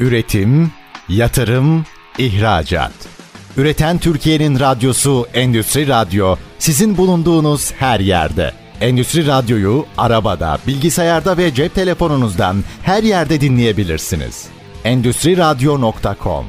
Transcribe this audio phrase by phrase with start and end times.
[0.00, 0.70] Üretim,
[1.08, 1.84] yatırım,
[2.18, 2.92] ihracat.
[3.56, 8.52] Üreten Türkiye'nin radyosu Endüstri Radyo sizin bulunduğunuz her yerde.
[8.80, 14.46] Endüstri Radyo'yu arabada, bilgisayarda ve cep telefonunuzdan her yerde dinleyebilirsiniz.
[14.84, 16.46] Endüstri Radyo.com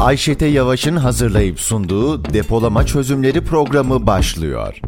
[0.00, 4.80] Ayşete Yavaş'ın hazırlayıp sunduğu depolama çözümleri programı başlıyor.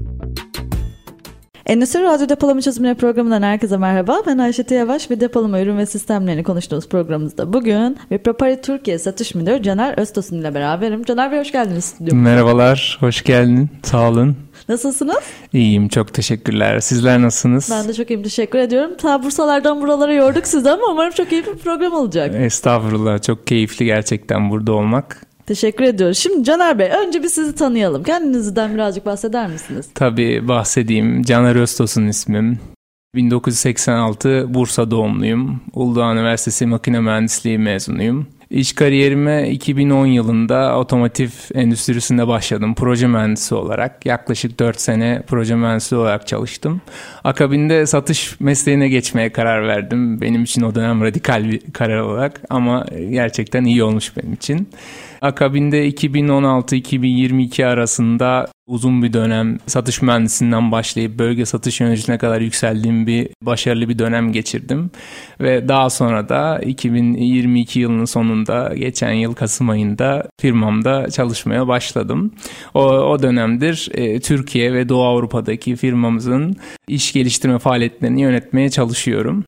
[1.67, 4.23] Endüstri Radyo Depolama Çözümleri programından herkese merhaba.
[4.27, 9.63] Ben Ayşe Yavaş ve depolama ürün ve sistemlerini konuştuğumuz programımızda bugün Vipropari Türkiye Satış Müdürü
[9.63, 11.05] Caner Öztosun ile beraberim.
[11.05, 12.31] Caner Bey hoş geldiniz stüdyomuza.
[12.31, 13.71] Merhabalar, hoş geldin.
[13.83, 14.37] Sağ olun.
[14.69, 15.21] Nasılsınız?
[15.53, 16.81] İyiyim, çok teşekkürler.
[16.81, 17.69] Sizler nasılsınız?
[17.71, 18.91] Ben de çok iyiyim, teşekkür ediyorum.
[18.99, 22.35] Ta Bursalardan buralara yorduk sizi ama umarım çok iyi bir program olacak.
[22.35, 25.27] Estağfurullah, çok keyifli gerçekten burada olmak.
[25.47, 26.19] Teşekkür ediyoruz.
[26.19, 28.03] Şimdi Caner Bey önce bir sizi tanıyalım.
[28.03, 29.89] Kendinizden birazcık bahseder misiniz?
[29.95, 31.23] Tabii bahsedeyim.
[31.23, 32.59] Caner Öztos'un ismim.
[33.15, 35.61] 1986 Bursa doğumluyum.
[35.73, 38.27] Uludağ Üniversitesi Makine Mühendisliği mezunuyum.
[38.51, 44.07] İş kariyerime 2010 yılında otomotiv endüstrisinde başladım proje mühendisi olarak.
[44.07, 46.81] Yaklaşık 4 sene proje mühendisi olarak çalıştım.
[47.25, 50.21] Akabinde satış mesleğine geçmeye karar verdim.
[50.21, 54.69] Benim için o dönem radikal bir karar olarak ama gerçekten iyi olmuş benim için.
[55.23, 63.29] Akabinde 2016-2022 arasında uzun bir dönem satış mühendisinden başlayıp bölge satış yöneticisine kadar yükseldiğim bir
[63.43, 64.91] başarılı bir dönem geçirdim.
[65.41, 72.35] Ve daha sonra da 2022 yılının sonunda geçen yıl Kasım ayında firmamda çalışmaya başladım.
[72.75, 76.57] O, o dönemdir e, Türkiye ve Doğu Avrupa'daki firmamızın
[76.89, 79.45] iş geliştirme faaliyetlerini yönetmeye çalışıyorum.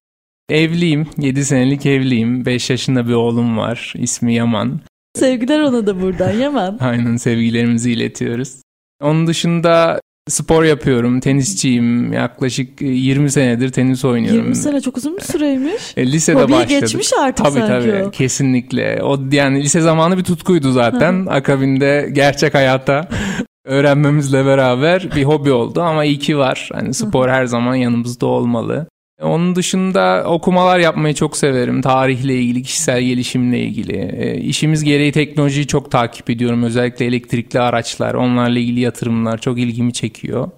[0.49, 2.47] Evliyim, 7 senelik evliyim.
[2.47, 3.93] 5 yaşında bir oğlum var.
[3.97, 4.81] İsmi Yaman.
[5.15, 6.79] Sevgiler ona da buradan Yaman.
[6.81, 8.55] Aynen sevgilerimizi iletiyoruz.
[9.03, 12.13] Onun dışında spor yapıyorum, tenisçiyim.
[12.13, 14.43] Yaklaşık 20 senedir tenis oynuyorum.
[14.43, 15.83] 20 sene çok uzun bir süreymiş.
[15.97, 16.81] E, lisede Hobiye başladık.
[16.81, 18.11] geçmiş artık tabii, sanki tabii, o.
[18.11, 19.03] Kesinlikle.
[19.03, 21.27] O yani lise zamanı bir tutkuydu zaten.
[21.27, 23.09] Akabinde gerçek hayata
[23.65, 26.69] öğrenmemizle beraber bir hobi oldu ama iyi ki var.
[26.73, 28.87] Hani spor her zaman yanımızda olmalı.
[29.25, 31.83] Onun dışında okumalar yapmayı çok severim.
[31.83, 33.97] Tarihle ilgili, kişisel gelişimle ilgili.
[33.97, 36.63] E, işimiz gereği teknolojiyi çok takip ediyorum.
[36.63, 40.51] Özellikle elektrikli araçlar, onlarla ilgili yatırımlar çok ilgimi çekiyor.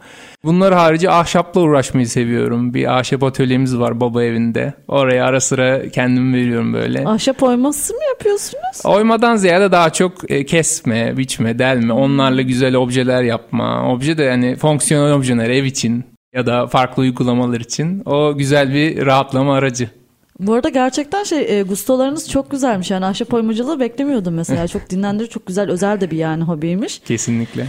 [0.44, 2.74] Bunlar harici ahşapla uğraşmayı seviyorum.
[2.74, 4.74] Bir ahşap atölyemiz var baba evinde.
[4.88, 7.08] Oraya ara sıra kendim veriyorum böyle.
[7.08, 8.80] Ahşap oyması mı yapıyorsunuz?
[8.84, 13.92] Oymadan ziyade daha çok e, kesme, biçme, delme, onlarla güzel objeler yapma.
[13.92, 19.06] Obje de yani fonksiyonel objeler ev için ya da farklı uygulamalar için o güzel bir
[19.06, 19.90] rahatlama aracı.
[20.40, 22.90] Bu arada gerçekten şey e, gustolarınız çok güzelmiş.
[22.90, 24.68] Yani ahşap oymacılığı beklemiyordum mesela.
[24.68, 26.98] çok dinlendirici, çok güzel, özel de bir yani hobiymiş.
[26.98, 27.66] Kesinlikle.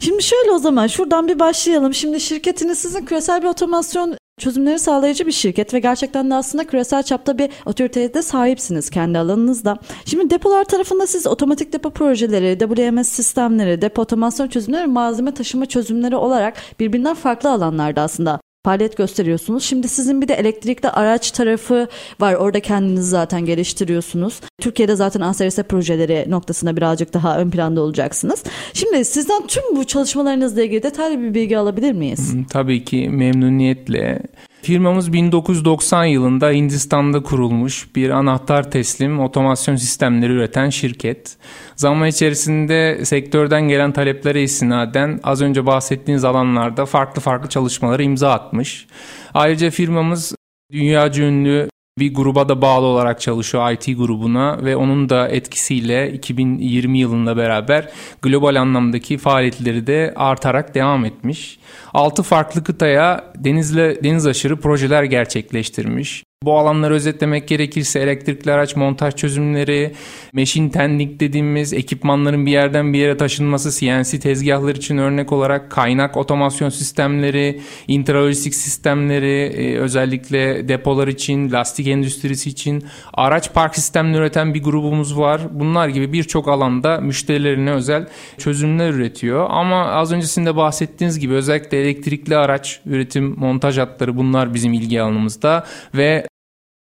[0.00, 1.94] Şimdi şöyle o zaman şuradan bir başlayalım.
[1.94, 7.02] Şimdi şirketiniz sizin küresel bir otomasyon çözümleri sağlayıcı bir şirket ve gerçekten de aslında küresel
[7.02, 9.78] çapta bir otoriteye de sahipsiniz kendi alanınızda.
[10.04, 16.16] Şimdi depolar tarafında siz otomatik depo projeleri, WMS sistemleri, depo otomasyon çözümleri, malzeme taşıma çözümleri
[16.16, 19.64] olarak birbirinden farklı alanlarda aslında faaliyet gösteriyorsunuz.
[19.64, 21.88] Şimdi sizin bir de elektrikli araç tarafı
[22.20, 22.34] var.
[22.34, 24.40] Orada kendinizi zaten geliştiriyorsunuz.
[24.60, 28.44] Türkiye'de zaten ASRS projeleri noktasında birazcık daha ön planda olacaksınız.
[28.74, 32.34] Şimdi sizden tüm bu çalışmalarınızla ilgili detaylı bir bilgi alabilir miyiz?
[32.50, 34.22] Tabii ki memnuniyetle.
[34.62, 41.36] Firmamız 1990 yılında Hindistan'da kurulmuş bir anahtar teslim otomasyon sistemleri üreten şirket.
[41.76, 48.86] Zaman içerisinde sektörden gelen taleplere istinaden az önce bahsettiğiniz alanlarda farklı farklı çalışmalara imza atmış.
[49.34, 50.34] Ayrıca firmamız
[50.72, 56.98] dünyaca ünlü bir gruba da bağlı olarak çalışıyor IT grubuna ve onun da etkisiyle 2020
[56.98, 57.88] yılında beraber
[58.22, 61.58] global anlamdaki faaliyetleri de artarak devam etmiş.
[61.94, 66.24] 6 farklı kıtaya denizle deniz aşırı projeler gerçekleştirmiş.
[66.44, 69.92] Bu alanları özetlemek gerekirse elektrikli araç montaj çözümleri,
[70.32, 76.16] machine tending dediğimiz ekipmanların bir yerden bir yere taşınması, CNC tezgahlar için örnek olarak kaynak
[76.16, 82.84] otomasyon sistemleri, intralojistik sistemleri, e, özellikle depolar için, lastik endüstrisi için
[83.14, 85.40] araç park sistemleri üreten bir grubumuz var.
[85.50, 89.46] Bunlar gibi birçok alanda müşterilerine özel çözümler üretiyor.
[89.50, 95.66] Ama az öncesinde bahsettiğiniz gibi özellikle elektrikli araç üretim montaj hatları bunlar bizim ilgi alanımızda
[95.94, 96.29] ve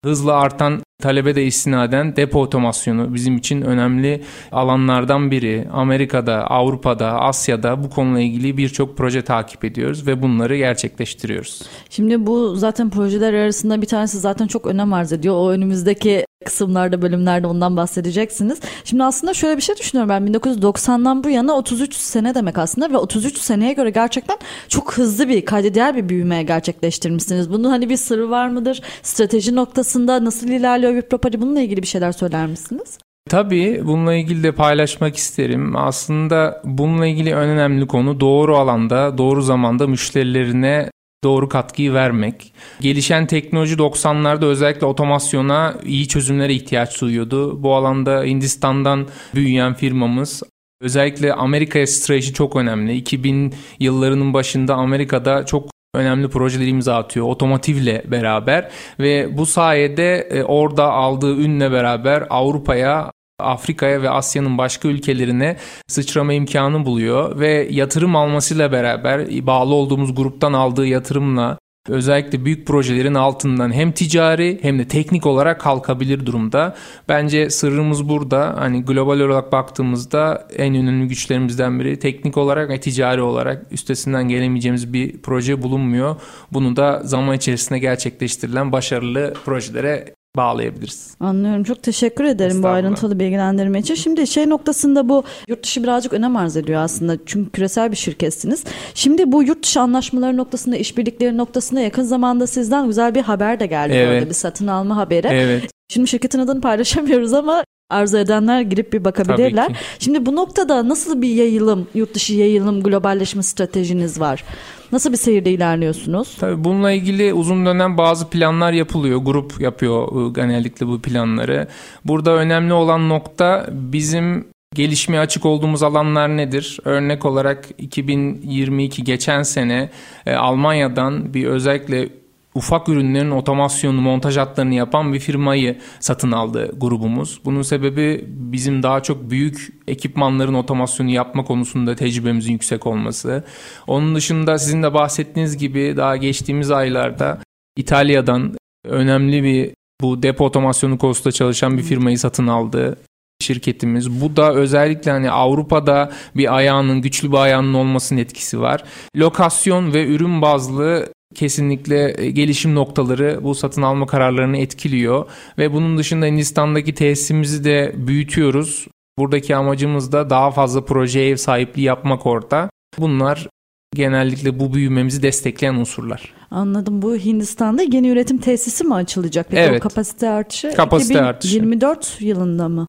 [0.05, 4.23] hızla artan talebe de istinaden depo otomasyonu bizim için önemli
[4.53, 5.69] alanlardan biri.
[5.73, 11.63] Amerika'da, Avrupa'da, Asya'da bu konuyla ilgili birçok proje takip ediyoruz ve bunları gerçekleştiriyoruz.
[11.91, 15.35] Şimdi bu zaten projeler arasında bir tanesi zaten çok önem arz ediyor.
[15.35, 18.61] O önümüzdeki kısımlarda, bölümlerde ondan bahsedeceksiniz.
[18.85, 22.97] Şimdi aslında şöyle bir şey düşünüyorum ben 1990'dan bu yana 33 sene demek aslında ve
[22.97, 24.37] 33 seneye göre gerçekten
[24.69, 27.51] çok hızlı bir kayda değer bir büyüme gerçekleştirmişsiniz.
[27.51, 28.83] Bunun hani bir sırrı var mıdır?
[29.03, 32.99] Strateji noktasında nasıl ilerliyor Vipropari bununla ilgili bir şeyler söyler misiniz?
[33.31, 35.77] Tabii bununla ilgili de paylaşmak isterim.
[35.77, 40.91] Aslında bununla ilgili en önemli konu doğru alanda, doğru zamanda müşterilerine
[41.25, 42.53] doğru katkıyı vermek.
[42.81, 47.63] Gelişen teknoloji 90'larda özellikle otomasyona iyi çözümlere ihtiyaç duyuyordu.
[47.63, 50.43] Bu alanda Hindistan'dan büyüyen firmamız
[50.81, 52.97] özellikle Amerika'ya strateji çok önemli.
[52.97, 60.43] 2000 yıllarının başında Amerika'da çok önemli projeler imza atıyor otomotivle beraber ve bu sayede e,
[60.43, 65.57] orada aldığı ünle beraber Avrupa'ya Afrika'ya ve Asya'nın başka ülkelerine
[65.89, 73.15] sıçrama imkanı buluyor ve yatırım almasıyla beraber bağlı olduğumuz gruptan aldığı yatırımla özellikle büyük projelerin
[73.15, 76.75] altından hem ticari hem de teknik olarak kalkabilir durumda.
[77.09, 78.55] Bence sırrımız burada.
[78.59, 84.93] Hani global olarak baktığımızda en önemli güçlerimizden biri teknik olarak ve ticari olarak üstesinden gelemeyeceğimiz
[84.93, 86.17] bir proje bulunmuyor.
[86.53, 91.15] Bunu da zaman içerisinde gerçekleştirilen başarılı projelere bağlayabiliriz.
[91.21, 91.65] Anlıyorum.
[91.65, 93.95] Çok teşekkür ederim bu ayrıntılı bilgilendirme için.
[93.95, 97.17] Şimdi şey noktasında bu yurt dışı birazcık önem arz ediyor aslında.
[97.27, 98.65] Çünkü küresel bir şirketsiniz.
[98.95, 103.67] Şimdi bu yurt dışı anlaşmaları noktasında, işbirlikleri noktasında yakın zamanda sizden güzel bir haber de
[103.67, 103.93] geldi.
[103.93, 104.15] Evet.
[104.15, 105.27] Orada bir satın alma haberi.
[105.27, 105.71] Evet.
[105.89, 109.73] Şimdi şirketin adını paylaşamıyoruz ama arzu edenler girip bir bakabilirler.
[109.99, 114.45] Şimdi bu noktada nasıl bir yayılım, yurt dışı yayılım, globalleşme stratejiniz var?
[114.93, 116.37] Nasıl bir seyirde ilerliyorsunuz?
[116.41, 119.19] Tabii bununla ilgili uzun dönem bazı planlar yapılıyor.
[119.19, 121.69] Grup yapıyor genellikle bu planları.
[122.05, 126.79] Burada önemli olan nokta bizim gelişmeye açık olduğumuz alanlar nedir?
[126.85, 129.91] Örnek olarak 2022 geçen sene
[130.27, 132.09] e, Almanya'dan bir özellikle
[132.57, 137.41] ufak ürünlerin otomasyonu, montaj hatlarını yapan bir firmayı satın aldı grubumuz.
[137.45, 143.45] Bunun sebebi bizim daha çok büyük ekipmanların otomasyonu yapma konusunda tecrübemizin yüksek olması.
[143.87, 147.39] Onun dışında sizin de bahsettiğiniz gibi daha geçtiğimiz aylarda
[147.77, 149.71] İtalya'dan önemli bir
[150.01, 152.97] bu depo otomasyonu konusunda çalışan bir firmayı satın aldı
[153.41, 154.21] şirketimiz.
[154.21, 158.85] Bu da özellikle hani Avrupa'da bir ayağının güçlü bir ayağının olmasının etkisi var.
[159.17, 165.27] Lokasyon ve ürün bazlı kesinlikle e, gelişim noktaları bu satın alma kararlarını etkiliyor
[165.59, 168.87] ve bunun dışında Hindistan'daki tesisimizi de büyütüyoruz.
[169.19, 172.71] Buradaki amacımız da daha fazla proje ev sahipliği yapmak orada.
[172.99, 173.49] Bunlar
[173.95, 176.35] genellikle bu büyümemizi destekleyen unsurlar.
[176.51, 177.03] Anladım.
[177.03, 179.47] Bu Hindistan'da yeni üretim tesisi mi açılacak?
[179.51, 179.81] Peki evet.
[179.81, 182.25] o kapasite artışı kapasite 2024 artışı.
[182.25, 182.87] yılında mı?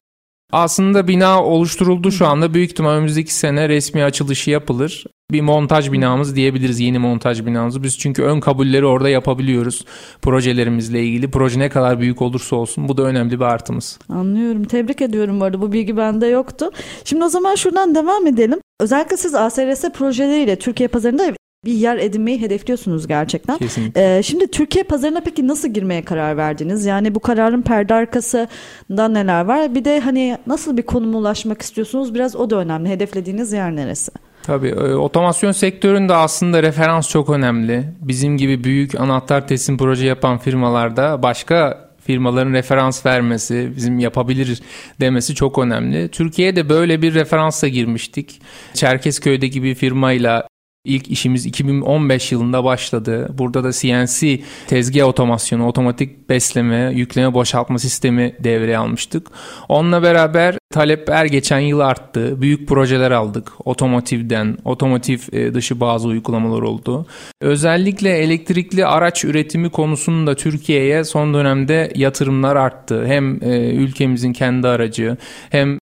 [0.52, 2.54] Aslında bina oluşturuldu şu anda.
[2.54, 5.04] Büyük ihtimal önümüzdeki sene resmi açılışı yapılır.
[5.32, 7.82] Bir montaj binamız diyebiliriz yeni montaj binamız.
[7.82, 9.84] Biz çünkü ön kabulleri orada yapabiliyoruz
[10.22, 11.30] projelerimizle ilgili.
[11.30, 13.98] Proje ne kadar büyük olursa olsun bu da önemli bir artımız.
[14.08, 14.64] Anlıyorum.
[14.64, 15.60] Tebrik ediyorum bu arada.
[15.60, 16.70] Bu bilgi bende yoktu.
[17.04, 18.58] Şimdi o zaman şuradan devam edelim.
[18.80, 21.34] Özellikle siz ASRS projeleriyle Türkiye pazarında
[21.64, 23.58] bir yer edinmeyi hedefliyorsunuz gerçekten.
[23.58, 24.18] Kesinlikle.
[24.18, 26.86] Ee, şimdi Türkiye pazarına peki nasıl girmeye karar verdiniz?
[26.86, 29.74] Yani bu kararın perde arkasında neler var?
[29.74, 32.14] Bir de hani nasıl bir konuma ulaşmak istiyorsunuz?
[32.14, 32.88] Biraz o da önemli.
[32.88, 34.12] Hedeflediğiniz yer neresi?
[34.48, 37.84] Tabii e, otomasyon sektöründe aslında referans çok önemli.
[38.00, 44.62] Bizim gibi büyük anahtar teslim proje yapan firmalarda başka firmaların referans vermesi, bizim yapabilir
[45.00, 46.08] demesi çok önemli.
[46.08, 48.40] Türkiye'de böyle bir referansla girmiştik.
[48.74, 50.47] Çerkezköy'deki bir firmayla
[50.84, 53.28] İlk işimiz 2015 yılında başladı.
[53.38, 59.26] Burada da CNC tezgah otomasyonu, otomatik besleme, yükleme boşaltma sistemi devreye almıştık.
[59.68, 62.42] Onunla beraber talep her geçen yıl arttı.
[62.42, 63.52] Büyük projeler aldık.
[63.64, 67.06] Otomotivden, otomotiv e, dışı bazı uygulamalar oldu.
[67.40, 73.06] Özellikle elektrikli araç üretimi konusunda Türkiye'ye son dönemde yatırımlar arttı.
[73.06, 75.16] Hem e, ülkemizin kendi aracı
[75.50, 75.78] hem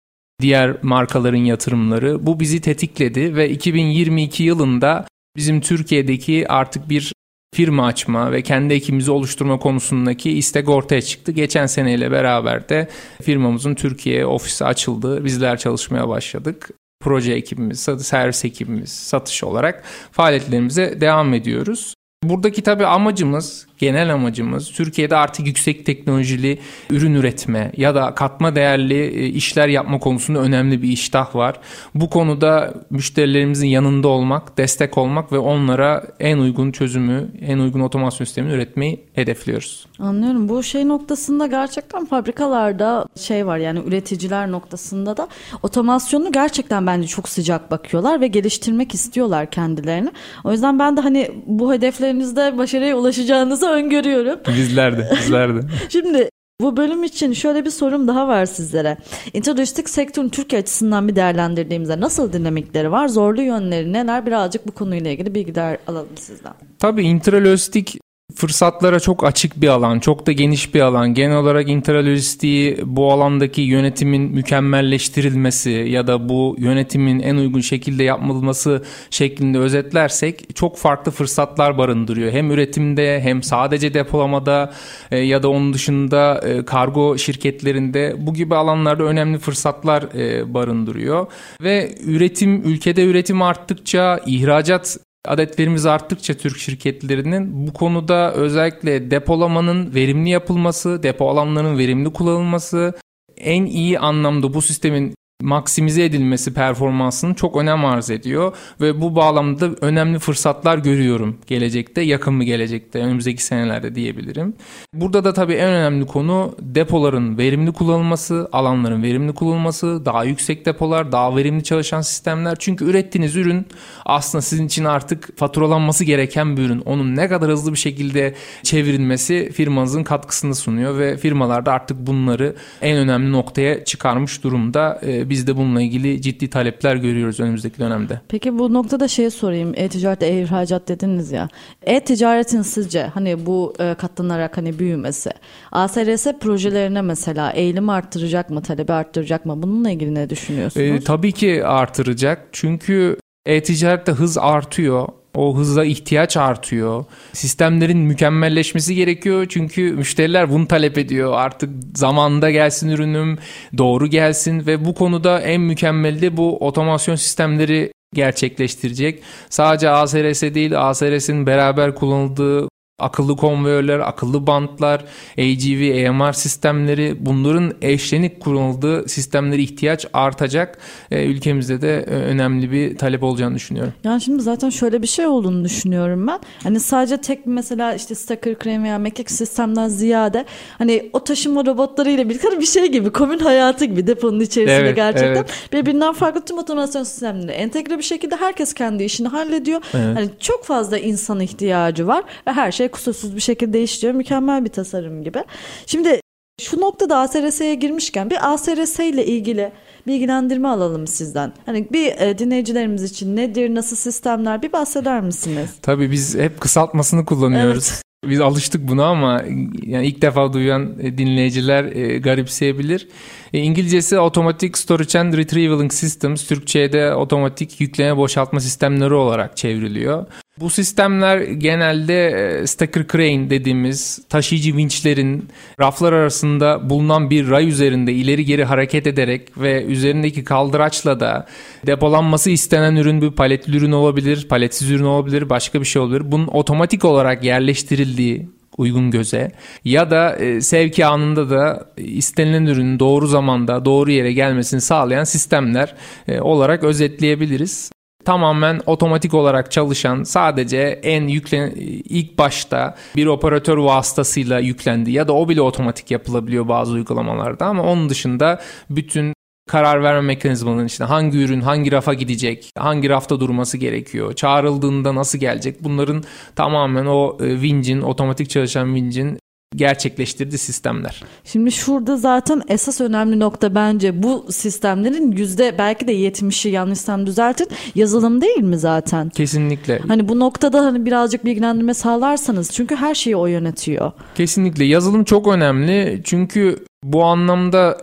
[0.41, 2.25] diğer markaların yatırımları.
[2.25, 5.05] Bu bizi tetikledi ve 2022 yılında
[5.35, 7.13] bizim Türkiye'deki artık bir
[7.55, 11.31] firma açma ve kendi ekibimizi oluşturma konusundaki istek ortaya çıktı.
[11.31, 12.87] Geçen seneyle beraber de
[13.21, 15.25] firmamızın Türkiye ofisi açıldı.
[15.25, 16.69] Bizler çalışmaya başladık.
[17.01, 21.93] Proje ekibimiz, servis ekibimiz, satış olarak faaliyetlerimize devam ediyoruz.
[22.23, 26.59] Buradaki tabii amacımız, genel amacımız Türkiye'de artık yüksek teknolojili
[26.89, 31.59] ürün üretme ya da katma değerli e, işler yapma konusunda önemli bir iştah var.
[31.95, 38.25] Bu konuda müşterilerimizin yanında olmak, destek olmak ve onlara en uygun çözümü, en uygun otomasyon
[38.25, 39.87] sistemini üretmeyi hedefliyoruz.
[39.99, 40.49] Anlıyorum.
[40.49, 45.27] Bu şey noktasında gerçekten fabrikalarda şey var yani üreticiler noktasında da
[45.63, 50.11] otomasyonu gerçekten bence çok sıcak bakıyorlar ve geliştirmek istiyorlar kendilerini.
[50.43, 51.69] O yüzden ben de hani bu
[52.11, 54.39] hedeflerinizde başarıya ulaşacağınızı öngörüyorum.
[54.57, 55.59] Bizler de, bizler de.
[55.89, 56.29] Şimdi
[56.61, 58.97] bu bölüm için şöyle bir sorum daha var sizlere.
[59.33, 63.07] İntralojistik sektörün Türkiye açısından bir değerlendirdiğimizde nasıl dinamikleri var?
[63.07, 64.25] Zorlu yönleri neler?
[64.25, 66.53] Birazcık bu konuyla ilgili bilgiler alalım sizden.
[66.79, 67.97] Tabii intralojistik
[68.35, 71.13] fırsatlara çok açık bir alan, çok da geniş bir alan.
[71.13, 78.83] Genel olarak intralojistiği bu alandaki yönetimin mükemmelleştirilmesi ya da bu yönetimin en uygun şekilde yapılması
[79.09, 82.31] şeklinde özetlersek çok farklı fırsatlar barındırıyor.
[82.31, 84.73] Hem üretimde hem sadece depolamada
[85.11, 91.27] e, ya da onun dışında e, kargo şirketlerinde bu gibi alanlarda önemli fırsatlar e, barındırıyor.
[91.61, 100.29] Ve üretim ülkede üretim arttıkça ihracat Adetlerimiz arttıkça Türk şirketlerinin bu konuda özellikle depolamanın verimli
[100.29, 102.93] yapılması, depo alanlarının verimli kullanılması,
[103.37, 109.69] en iyi anlamda bu sistemin maksimize edilmesi performansının çok önem arz ediyor ve bu bağlamda
[109.81, 114.53] önemli fırsatlar görüyorum gelecekte, yakın mı gelecekte, önümüzdeki senelerde diyebilirim.
[114.93, 121.11] Burada da tabii en önemli konu depoların verimli kullanılması, alanların verimli kullanılması, daha yüksek depolar,
[121.11, 122.55] daha verimli çalışan sistemler.
[122.59, 123.65] Çünkü ürettiğiniz ürün
[124.05, 126.81] aslında sizin için artık faturalanması gereken bir ürün.
[126.85, 132.55] Onun ne kadar hızlı bir şekilde çevrilmesi firmanızın katkısını sunuyor ve firmalar da artık bunları
[132.81, 135.01] en önemli noktaya çıkarmış durumda.
[135.31, 138.21] Biz de bununla ilgili ciddi talepler görüyoruz önümüzdeki dönemde.
[138.27, 139.73] Peki bu noktada şey sorayım.
[139.75, 141.47] E-ticaret, e-ihracat dediniz ya.
[141.83, 145.31] E-ticaretin sizce hani bu e, katlanarak hani büyümesi
[145.71, 149.63] ASRS projelerine mesela eğilim arttıracak mı, talebi arttıracak mı?
[149.63, 150.85] Bununla ilgili ne düşünüyorsunuz?
[150.85, 152.47] E, tabii ki artıracak.
[152.51, 155.07] Çünkü e-ticarette hız artıyor.
[155.35, 157.05] O hıza ihtiyaç artıyor.
[157.33, 161.33] Sistemlerin mükemmelleşmesi gerekiyor çünkü müşteriler bunu talep ediyor.
[161.35, 163.37] Artık zamanda gelsin ürünüm,
[163.77, 169.23] doğru gelsin ve bu konuda en mükemmeli de bu otomasyon sistemleri gerçekleştirecek.
[169.49, 172.70] Sadece ASRS değil ASRS'in beraber kullanıldığı
[173.01, 175.05] akıllı konveyörler, akıllı bantlar,
[175.37, 180.77] AGV, AMR sistemleri bunların eşlenik kurulduğu sistemlere ihtiyaç artacak.
[181.11, 183.93] E, ülkemizde de e, önemli bir talep olacağını düşünüyorum.
[184.03, 186.39] Yani şimdi zaten şöyle bir şey olduğunu düşünüyorum ben.
[186.63, 190.45] Hani sadece tek mesela işte Stacker Crane veya mekik sistemden ziyade
[190.77, 195.35] hani o taşıma robotlarıyla birlikte bir şey gibi komün hayatı gibi deponun içerisinde evet, gerçekten
[195.35, 195.69] evet.
[195.73, 199.81] birbirinden farklı tüm otomasyon sistemleri entegre bir şekilde herkes kendi işini hallediyor.
[199.93, 200.17] Evet.
[200.17, 204.13] Hani çok fazla insan ihtiyacı var ve her şey kusursuz bir şekilde işliyor.
[204.13, 205.43] Mükemmel bir tasarım gibi.
[205.85, 206.21] Şimdi
[206.61, 209.71] şu noktada ASRS'ye girmişken bir ASRS ile ilgili
[210.07, 211.53] bilgilendirme alalım sizden.
[211.65, 215.69] Hani bir e, dinleyicilerimiz için nedir, nasıl sistemler bir bahseder misiniz?
[215.81, 217.89] Tabii biz hep kısaltmasını kullanıyoruz.
[217.91, 218.03] Evet.
[218.25, 219.43] Biz alıştık buna ama
[219.83, 223.07] yani ilk defa duyan e, dinleyiciler e, garipseyebilir.
[223.53, 230.25] E, İngilizcesi Automatic Storage and Retrievaling Systems, Türkçe'de otomatik yükleme boşaltma sistemleri olarak çevriliyor.
[230.61, 235.47] Bu sistemler genelde e, stacker crane dediğimiz taşıyıcı vinçlerin
[235.79, 241.47] raflar arasında bulunan bir ray üzerinde ileri geri hareket ederek ve üzerindeki kaldıraçla da
[241.87, 246.31] depolanması istenen ürün bir paletli ürün olabilir, paletsiz ürün olabilir, başka bir şey olabilir.
[246.31, 249.51] Bunun otomatik olarak yerleştirildiği uygun göze
[249.85, 255.95] ya da e, sevki anında da istenilen ürünün doğru zamanda doğru yere gelmesini sağlayan sistemler
[256.27, 257.91] e, olarak özetleyebiliriz
[258.25, 261.71] tamamen otomatik olarak çalışan sadece en yüklen
[262.09, 267.83] ilk başta bir operatör vasıtasıyla yüklendi ya da o bile otomatik yapılabiliyor bazı uygulamalarda ama
[267.83, 269.33] onun dışında bütün
[269.69, 275.39] karar verme mekanizmalarının içinde hangi ürün hangi rafa gidecek, hangi rafta durması gerekiyor, çağrıldığında nasıl
[275.39, 276.23] gelecek bunların
[276.55, 279.39] tamamen o e, Win'in otomatik çalışan Win'in
[279.75, 281.23] gerçekleştirdi sistemler.
[281.43, 287.67] Şimdi şurada zaten esas önemli nokta bence bu sistemlerin yüzde belki de yetmişi yanlışsam düzeltin
[287.95, 289.29] yazılım değil mi zaten?
[289.29, 289.99] Kesinlikle.
[290.07, 294.11] Hani bu noktada hani birazcık bilgilendirme sağlarsanız çünkü her şeyi o yönetiyor.
[294.35, 297.97] Kesinlikle yazılım çok önemli çünkü bu anlamda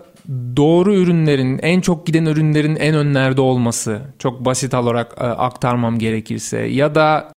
[0.56, 6.58] doğru ürünlerin, en çok giden ürünlerin en önlerde olması çok basit olarak e, aktarmam gerekirse
[6.58, 7.32] ya da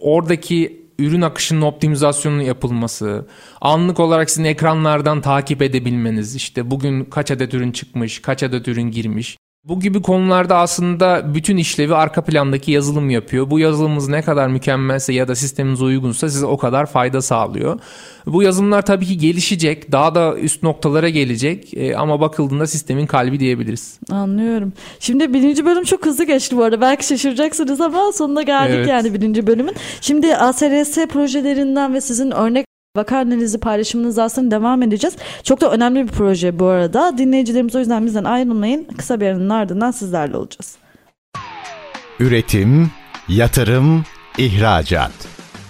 [0.00, 3.26] oradaki ürün akışının optimizasyonunun yapılması,
[3.60, 8.90] anlık olarak sizin ekranlardan takip edebilmeniz, işte bugün kaç adet ürün çıkmış, kaç adet ürün
[8.90, 9.36] girmiş.
[9.68, 13.50] Bu gibi konularda aslında bütün işlevi arka plandaki yazılım yapıyor.
[13.50, 17.80] Bu yazılımımız ne kadar mükemmelse ya da sistemimiz uygunsa size o kadar fayda sağlıyor.
[18.26, 23.40] Bu yazılımlar tabii ki gelişecek, daha da üst noktalara gelecek e, ama bakıldığında sistemin kalbi
[23.40, 23.98] diyebiliriz.
[24.10, 24.72] Anlıyorum.
[25.00, 26.80] Şimdi birinci bölüm çok hızlı geçti bu arada.
[26.80, 28.88] Belki şaşıracaksınız ama sonuna geldik Evet.
[28.88, 29.74] yani birinci bölümün.
[30.00, 32.66] Şimdi ASRS projelerinden ve sizin örnek
[32.96, 35.16] vaka analizi paylaşımınız aslında devam edeceğiz.
[35.42, 37.18] Çok da önemli bir proje bu arada.
[37.18, 38.84] Dinleyicilerimiz o yüzden bizden ayrılmayın.
[38.98, 40.76] Kısa bir aranın ardından sizlerle olacağız.
[42.20, 42.90] Üretim,
[43.28, 44.04] yatırım,
[44.38, 45.12] ihracat.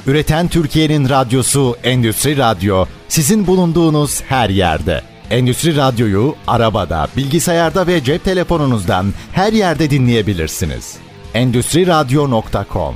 [0.06, 5.02] Üreten Türkiye'nin radyosu Endüstri Radyo sizin bulunduğunuz her yerde.
[5.30, 10.96] Endüstri Radyo'yu arabada, bilgisayarda ve cep telefonunuzdan her yerde dinleyebilirsiniz.
[11.34, 12.94] Endüstri Radyo.com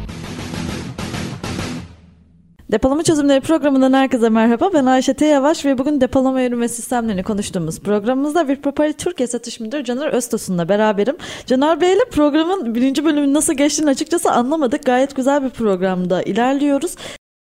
[2.73, 4.71] Depolama Çözümleri programından herkese merhaba.
[4.75, 5.27] Ben Ayşe T.
[5.27, 11.17] Yavaş ve bugün depolama yürüme sistemlerini konuştuğumuz programımızda Vipropari Türkiye Satış Müdürü Caner Öztosun'la beraberim.
[11.47, 14.85] Caner Bey ile programın birinci bölümünün nasıl geçtiğini açıkçası anlamadık.
[14.85, 16.95] Gayet güzel bir programda ilerliyoruz.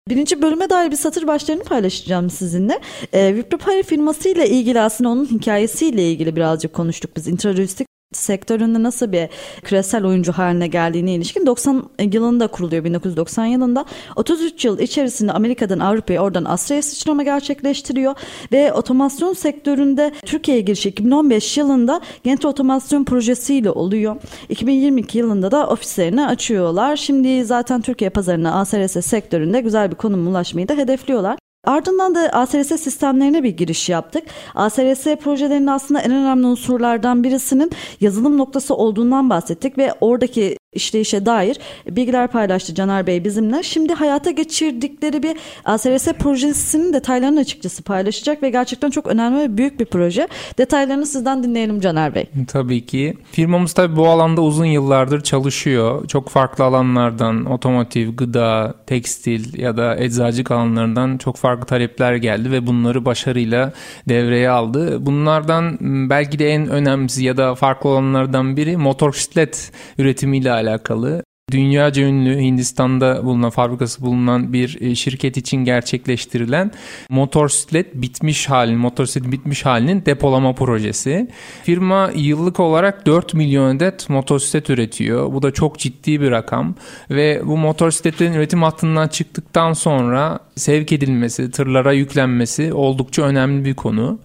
[0.09, 2.79] Birinci bölüme dair bir satır başlarını paylaşacağım sizinle.
[3.13, 7.27] E, Vipropari firması ile ilgili aslında onun hikayesiyle ilgili birazcık konuştuk biz.
[7.27, 9.29] Introducing sektöründe nasıl bir
[9.63, 13.85] küresel oyuncu haline geldiğine ilişkin 90 yılında kuruluyor 1990 yılında.
[14.15, 18.15] 33 yıl içerisinde Amerika'dan Avrupa'ya oradan Asya'ya sıçrama gerçekleştiriyor.
[18.51, 24.15] Ve otomasyon sektöründe Türkiye'ye girişi 2015 yılında Gent Otomasyon projesiyle oluyor.
[24.49, 26.95] 2022 yılında da ofislerini açıyorlar.
[26.95, 32.67] Şimdi zaten Türkiye pazarına ASRS sektöründe güzel bir konuma ulaşmayı da hedefliyorlar Ardından da ASRS
[32.67, 34.23] sistemlerine bir giriş yaptık.
[34.55, 41.57] ASRS projelerinin aslında en önemli unsurlardan birisinin yazılım noktası olduğundan bahsettik ve oradaki işleyişe dair
[41.89, 43.63] bilgiler paylaştı Caner Bey bizimle.
[43.63, 49.79] Şimdi hayata geçirdikleri bir ASRS projesinin detaylarını açıkçası paylaşacak ve gerçekten çok önemli ve büyük
[49.79, 50.27] bir proje.
[50.57, 52.25] Detaylarını sizden dinleyelim Caner Bey.
[52.47, 53.17] Tabii ki.
[53.31, 56.07] Firmamız tabii bu alanda uzun yıllardır çalışıyor.
[56.07, 62.67] Çok farklı alanlardan otomotiv, gıda, tekstil ya da eczacılık alanlarından çok farklı talepler geldi ve
[62.67, 63.73] bunları başarıyla
[64.09, 65.05] devreye aldı.
[65.05, 65.77] Bunlardan
[66.09, 71.23] belki de en önemlisi ya da farklı olanlardan biri motosiklet üretimiyle alakalı.
[71.51, 76.71] Dünyaca ünlü Hindistan'da bulunan fabrikası bulunan bir e, şirket için gerçekleştirilen
[77.09, 81.27] motosiklet bitmiş halin, motosiklet bitmiş halinin depolama projesi.
[81.63, 85.33] Firma yıllık olarak 4 milyon adet motosiklet üretiyor.
[85.33, 86.75] Bu da çok ciddi bir rakam
[87.09, 94.19] ve bu motosikletlerin üretim hattından çıktıktan sonra sevk edilmesi, tırlara yüklenmesi oldukça önemli bir konu.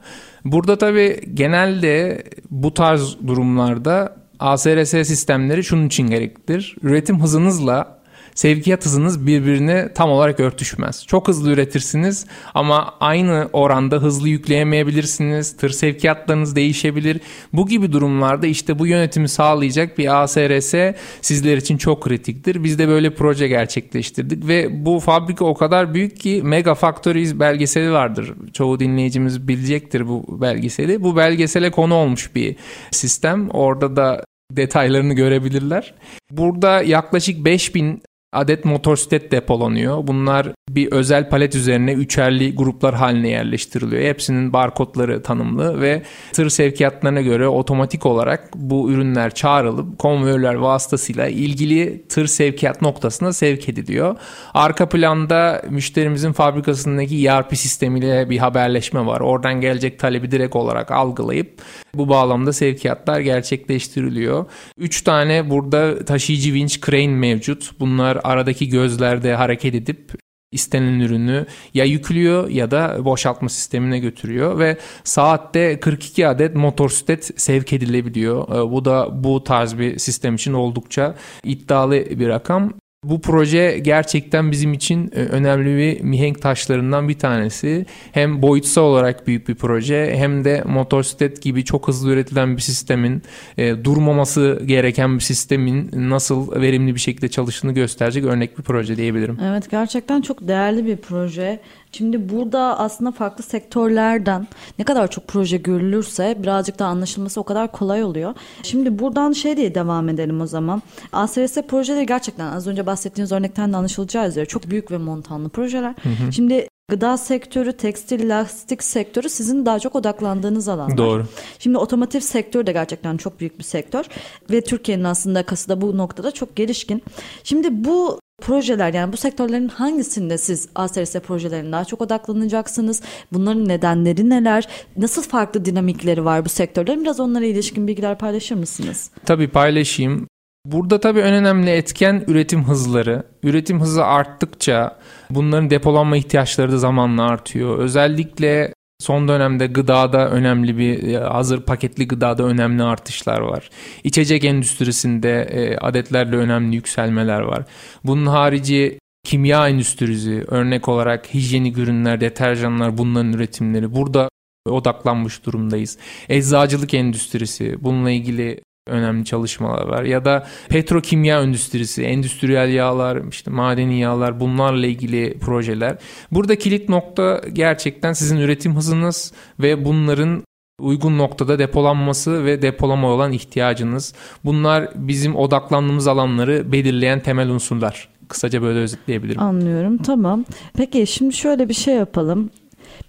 [0.45, 6.76] Burada tabii genelde bu tarz durumlarda ASRS sistemleri şunun için gereklidir.
[6.83, 7.96] Üretim hızınızla
[8.37, 11.07] sevkiyat hızınız birbirine tam olarak örtüşmez.
[11.07, 15.57] Çok hızlı üretirsiniz ama aynı oranda hızlı yükleyemeyebilirsiniz.
[15.57, 17.21] Tır sevkiyatlarınız değişebilir.
[17.52, 20.75] Bu gibi durumlarda işte bu yönetimi sağlayacak bir ASRS
[21.21, 22.65] sizler için çok kritiktir.
[22.65, 27.93] Biz de böyle proje gerçekleştirdik ve bu fabrika o kadar büyük ki Mega Factories belgeseli
[27.93, 28.34] vardır.
[28.52, 31.02] Çoğu dinleyicimiz bilecektir bu belgeseli.
[31.02, 32.56] Bu belgesele konu olmuş bir
[32.91, 33.50] sistem.
[33.50, 35.95] Orada da detaylarını görebilirler.
[36.30, 38.02] Burada yaklaşık 5000
[38.37, 40.07] adet motosiklet depolanıyor.
[40.07, 44.03] Bunlar bir özel palet üzerine üçerli gruplar haline yerleştiriliyor.
[44.03, 52.05] Hepsinin barkodları tanımlı ve tır sevkiyatlarına göre otomatik olarak bu ürünler çağrılıp konvoyörler vasıtasıyla ilgili
[52.09, 54.17] tır sevkiyat noktasına sevk ediliyor.
[54.55, 59.21] Arka planda müşterimizin fabrikasındaki ERP sistemiyle bir haberleşme var.
[59.21, 61.63] Oradan gelecek talebi direkt olarak algılayıp
[61.95, 64.45] bu bağlamda sevkiyatlar gerçekleştiriliyor.
[64.79, 67.81] 3 tane burada taşıyıcı vinç crane mevcut.
[67.81, 70.12] Bunlar aradaki gözlerde hareket edip
[70.52, 77.73] istenen ürünü ya yüklüyor ya da boşaltma sistemine götürüyor ve saatte 42 adet motosiklet sevk
[77.73, 78.49] edilebiliyor.
[78.49, 82.73] Ee, Bu da bu tarz bir sistem için oldukça iddialı bir rakam.
[83.08, 87.86] Bu proje gerçekten bizim için e, önemli bir mihenk taşlarından bir tanesi.
[88.12, 93.23] Hem boyutsal olarak büyük bir proje hem de motosiklet gibi çok hızlı üretilen bir sistemin
[93.58, 99.38] e, durmaması gereken bir sistemin nasıl verimli bir şekilde çalıştığını gösterecek örnek bir proje diyebilirim.
[99.45, 101.60] Evet gerçekten çok değerli bir proje.
[101.97, 104.47] Şimdi burada aslında farklı sektörlerden
[104.78, 108.35] ne kadar çok proje görülürse birazcık da anlaşılması o kadar kolay oluyor.
[108.63, 110.82] Şimdi buradan şey diye devam edelim o zaman.
[111.13, 115.95] ASRS projeleri gerçekten az önce bahsettiğiniz örnekten de anlaşılacağı üzere çok büyük ve montanlı projeler.
[116.32, 120.99] Şimdi gıda sektörü, tekstil, lastik sektörü sizin daha çok odaklandığınız alanlar.
[120.99, 121.27] Doğru.
[121.59, 124.05] Şimdi otomotiv sektörü de gerçekten çok büyük bir sektör
[124.51, 127.03] ve Türkiye'nin aslında kası da bu noktada çok gelişkin.
[127.45, 133.03] Şimdi bu projeler yani bu sektörlerin hangisinde siz ASRS projelerine daha çok odaklanacaksınız?
[133.33, 134.69] Bunların nedenleri neler?
[134.97, 137.03] Nasıl farklı dinamikleri var bu sektörlerin?
[137.03, 139.11] Biraz onlara ilişkin bilgiler paylaşır mısınız?
[139.25, 140.29] Tabii paylaşayım.
[140.67, 143.23] Burada tabii en önemli etken üretim hızları.
[143.43, 144.99] Üretim hızı arttıkça
[145.30, 147.78] bunların depolanma ihtiyaçları da zamanla artıyor.
[147.78, 153.71] Özellikle Son dönemde gıdada önemli bir e, hazır paketli gıdada önemli artışlar var.
[154.04, 157.65] İçecek endüstrisinde e, adetlerle önemli yükselmeler var.
[158.04, 164.28] Bunun harici kimya endüstrisi örnek olarak hijyenik ürünler, deterjanlar bunların üretimleri burada
[164.67, 165.99] odaklanmış durumdayız.
[166.28, 170.03] Eczacılık endüstrisi bununla ilgili önemli çalışmalar var.
[170.03, 175.97] Ya da petrokimya endüstrisi, endüstriyel yağlar, işte madeni yağlar bunlarla ilgili projeler.
[176.33, 180.43] Burada kilit nokta gerçekten sizin üretim hızınız ve bunların
[180.81, 184.15] uygun noktada depolanması ve depolama olan ihtiyacınız.
[184.45, 188.09] Bunlar bizim odaklandığımız alanları belirleyen temel unsurlar.
[188.29, 189.43] Kısaca böyle özetleyebilirim.
[189.43, 190.45] Anlıyorum tamam.
[190.77, 192.51] Peki şimdi şöyle bir şey yapalım.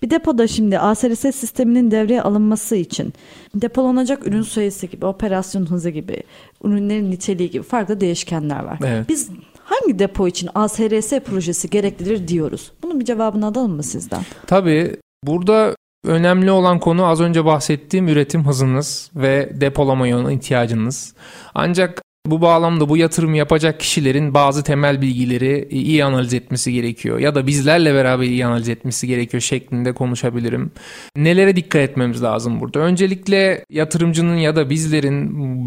[0.02, 3.14] Bir depoda şimdi ASRS sisteminin devreye alınması için
[3.56, 6.24] depolanacak ürün sayısı gibi, operasyon hızı gibi,
[6.64, 8.80] ürünlerin niteliği gibi farklı değişkenler var.
[8.86, 9.10] Evet.
[9.10, 9.30] Biz
[9.64, 12.72] hangi depo için ASRS projesi gereklidir diyoruz?
[12.84, 14.22] Bunun bir cevabını alalım mı sizden?
[14.48, 21.14] Tabii burada önemli olan konu az önce bahsettiğim üretim hızınız ve depolamaya olan ihtiyacınız.
[21.56, 22.02] Ancak
[22.32, 27.48] bu bağlamda bu yatırım yapacak kişilerin bazı temel bilgileri iyi analiz etmesi gerekiyor ya da
[27.48, 30.72] bizlerle beraber iyi analiz etmesi gerekiyor şeklinde konuşabilirim.
[31.16, 32.80] Nelere dikkat etmemiz lazım burada?
[32.80, 35.16] Öncelikle yatırımcının ya da bizlerin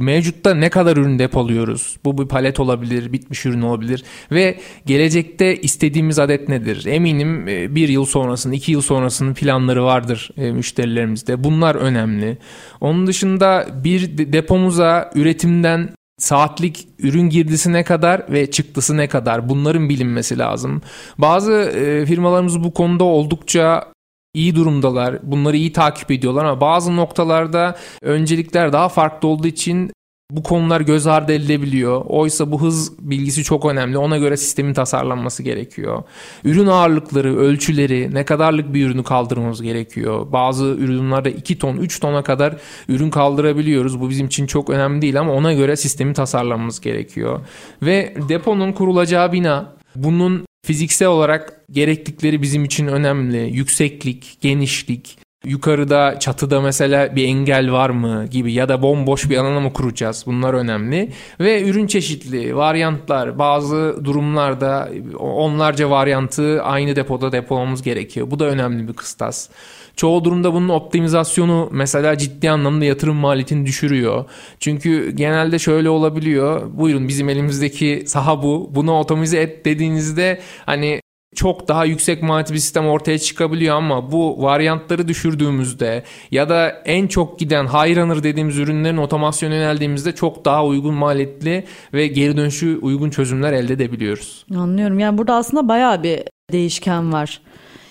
[0.05, 1.97] mevcutta ne kadar ürün depoluyoruz?
[2.05, 6.87] Bu bir palet olabilir, bitmiş ürün olabilir ve gelecekte istediğimiz adet nedir?
[6.87, 11.45] Eminim e, bir yıl sonrasının, iki yıl sonrasının planları vardır e, müşterilerimizde.
[11.45, 12.39] Bunlar önemli.
[12.81, 15.89] Onun dışında bir depomuza üretimden
[16.21, 20.83] saatlik ürün girdisi ne kadar ve çıktısı ne kadar bunların bilinmesi lazım.
[21.19, 23.93] Bazı e, firmalarımız bu konuda oldukça
[24.35, 25.19] iyi durumdalar.
[25.23, 29.91] Bunları iyi takip ediyorlar ama bazı noktalarda öncelikler daha farklı olduğu için
[30.31, 32.03] bu konular göz ardı edilebiliyor.
[32.07, 33.99] Oysa bu hız bilgisi çok önemli.
[33.99, 36.03] Ona göre sistemin tasarlanması gerekiyor.
[36.45, 40.33] Ürün ağırlıkları, ölçüleri, ne kadarlık bir ürünü kaldırmamız gerekiyor.
[40.33, 42.57] Bazı ürünlerde 2 ton, 3 tona kadar
[42.89, 44.01] ürün kaldırabiliyoruz.
[44.01, 47.41] Bu bizim için çok önemli değil ama ona göre sistemin tasarlanması gerekiyor.
[47.83, 53.39] Ve deponun kurulacağı bina bunun fiziksel olarak gerektikleri bizim için önemli.
[53.39, 59.61] Yükseklik, genişlik, Yukarıda çatıda mesela bir engel var mı gibi ya da bomboş bir alana
[59.61, 60.25] mı kuracağız?
[60.27, 61.13] Bunlar önemli.
[61.41, 63.39] Ve ürün çeşitli, varyantlar.
[63.39, 68.31] Bazı durumlarda onlarca varyantı aynı depoda depolamamız gerekiyor.
[68.31, 69.49] Bu da önemli bir kıstas.
[69.97, 74.25] Çoğu durumda bunun optimizasyonu mesela ciddi anlamda yatırım maliyetini düşürüyor.
[74.61, 76.63] Çünkü genelde şöyle olabiliyor.
[76.73, 78.71] Buyurun bizim elimizdeki saha bu.
[78.75, 81.00] Bunu otomize et dediğinizde hani
[81.35, 87.07] çok daha yüksek maliyetli bir sistem ortaya çıkabiliyor ama bu varyantları düşürdüğümüzde ya da en
[87.07, 91.65] çok giden high runner dediğimiz ürünlerin otomasyon yöneldiğimizde çok daha uygun maliyetli
[91.95, 94.47] ve geri dönüşü uygun çözümler elde edebiliyoruz.
[94.57, 94.99] Anlıyorum.
[94.99, 96.21] Yani burada aslında bayağı bir
[96.53, 97.41] değişken var.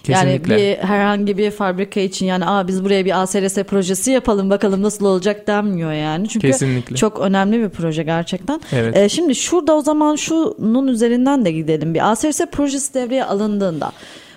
[0.04, 0.54] Kesinlikle.
[0.54, 4.82] Yani bir herhangi bir fabrika için yani Aa, biz buraya bir ASRS projesi yapalım bakalım
[4.82, 6.30] nasıl olacak denmiyor yani.
[6.30, 6.96] Çünkü Kesinlikle.
[6.96, 8.62] çok önemli bir proje gerçekten.
[8.74, 8.98] Evet.
[8.98, 11.94] Ee, şimdi şurada o zaman şunun üzerinden de gidelim.
[11.94, 13.92] Bir ASRS projesi devreye alındığında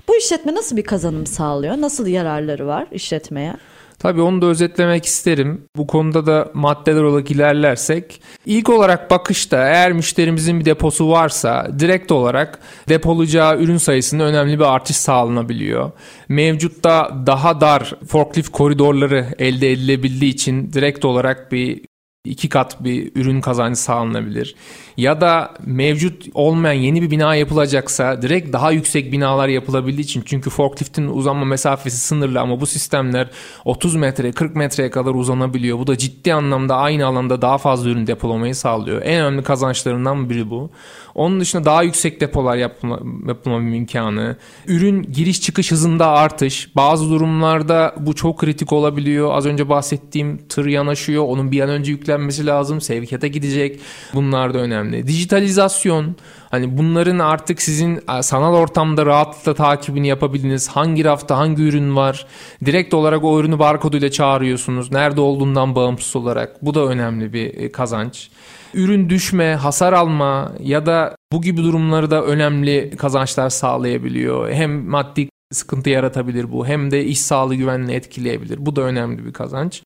[0.09, 1.81] bu işletme nasıl bir kazanım sağlıyor?
[1.81, 3.55] Nasıl yararları var işletmeye?
[4.03, 5.65] Tabii onu da özetlemek isterim.
[5.77, 8.23] Bu konuda da maddeler olarak ilerlersek.
[8.47, 14.75] ilk olarak bakışta eğer müşterimizin bir deposu varsa direkt olarak depolayacağı ürün sayısında önemli bir
[14.75, 15.91] artış sağlanabiliyor.
[16.29, 21.81] Mevcutta daha dar forklift koridorları elde edilebildiği için direkt olarak bir
[22.25, 24.55] iki kat bir ürün kazancı sağlanabilir.
[24.97, 30.51] Ya da mevcut olmayan yeni bir bina yapılacaksa direkt daha yüksek binalar yapılabildiği için çünkü
[30.51, 33.31] forkliftin uzanma mesafesi sınırlı ama bu sistemler
[33.65, 35.79] 30 metre 40 metreye kadar uzanabiliyor.
[35.79, 39.03] Bu da ciddi anlamda aynı alanda daha fazla ürün depolamayı sağlıyor.
[39.05, 40.71] En önemli kazançlarından biri bu.
[41.15, 46.77] Onun dışında daha yüksek depolar yapma, yapılma imkanı, ürün giriş çıkış hızında artış.
[46.77, 49.35] Bazı durumlarda bu çok kritik olabiliyor.
[49.35, 51.25] Az önce bahsettiğim tır yanaşıyor.
[51.25, 52.81] Onun bir an önce yüklenmesi lazım.
[52.81, 53.81] Sevkiyata gidecek.
[54.15, 55.07] Bunlar da önemli.
[55.07, 56.17] Dijitalizasyon.
[56.51, 62.27] Hani bunların artık sizin sanal ortamda rahatlıkla takibini yapabildiğiniz hangi rafta hangi ürün var.
[62.65, 64.93] Direkt olarak o ürünü barkoduyla çağırıyorsunuz.
[64.93, 66.65] Nerede olduğundan bağımsız olarak.
[66.65, 68.31] Bu da önemli bir e, kazanç
[68.75, 74.51] ürün düşme, hasar alma ya da bu gibi durumları da önemli kazançlar sağlayabiliyor.
[74.51, 76.67] Hem maddi sıkıntı yaratabilir bu.
[76.67, 78.67] Hem de iş sağlığı güvenliğini etkileyebilir.
[78.67, 79.83] Bu da önemli bir kazanç.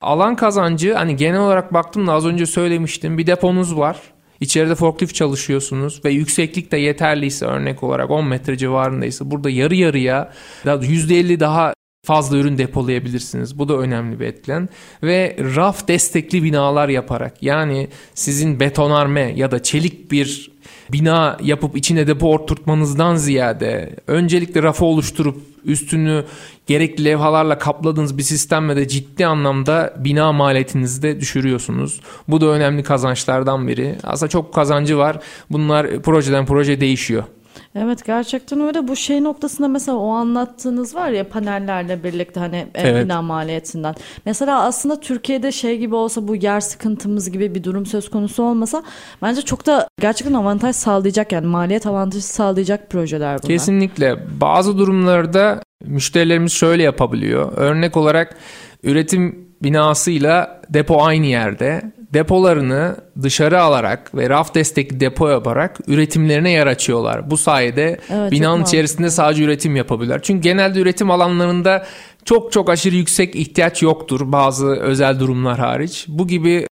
[0.00, 3.18] Alan kazancı hani genel olarak baktım da az önce söylemiştim.
[3.18, 3.96] Bir deponuz var.
[4.40, 10.32] İçeride forklift çalışıyorsunuz ve yükseklik de yeterliyse örnek olarak 10 metre civarındaysa burada yarı yarıya
[10.64, 11.72] %50 daha
[12.02, 13.58] fazla ürün depolayabilirsiniz.
[13.58, 14.68] Bu da önemli bir etken.
[15.02, 20.50] Ve raf destekli binalar yaparak yani sizin betonarme ya da çelik bir
[20.92, 26.24] bina yapıp içine depo oturtmanızdan ziyade öncelikle rafı oluşturup üstünü
[26.66, 32.00] gerekli levhalarla kapladığınız bir sistemle de ciddi anlamda bina maliyetinizi de düşürüyorsunuz.
[32.28, 33.96] Bu da önemli kazançlardan biri.
[34.02, 35.18] Aslında çok kazancı var.
[35.50, 37.24] Bunlar projeden proje değişiyor.
[37.74, 38.88] Evet gerçekten öyle.
[38.88, 43.04] Bu şey noktasında mesela o anlattığınız var ya panellerle birlikte hani evet.
[43.04, 43.94] bina maliyetinden.
[44.26, 48.82] Mesela aslında Türkiye'de şey gibi olsa bu yer sıkıntımız gibi bir durum söz konusu olmasa
[49.22, 53.48] bence çok da gerçekten avantaj sağlayacak yani maliyet avantajı sağlayacak projeler bunlar.
[53.48, 54.18] Kesinlikle.
[54.40, 57.52] Bazı durumlarda müşterilerimiz şöyle yapabiliyor.
[57.56, 58.36] Örnek olarak
[58.82, 61.82] üretim binasıyla depo aynı yerde
[62.14, 67.30] depolarını dışarı alarak ve raf destekli depo yaparak üretimlerine yer açıyorlar.
[67.30, 70.22] Bu sayede evet, binanın içerisinde sadece üretim yapabilirler.
[70.22, 71.86] Çünkü genelde üretim alanlarında
[72.24, 76.04] çok çok aşırı yüksek ihtiyaç yoktur bazı özel durumlar hariç.
[76.08, 76.66] Bu gibi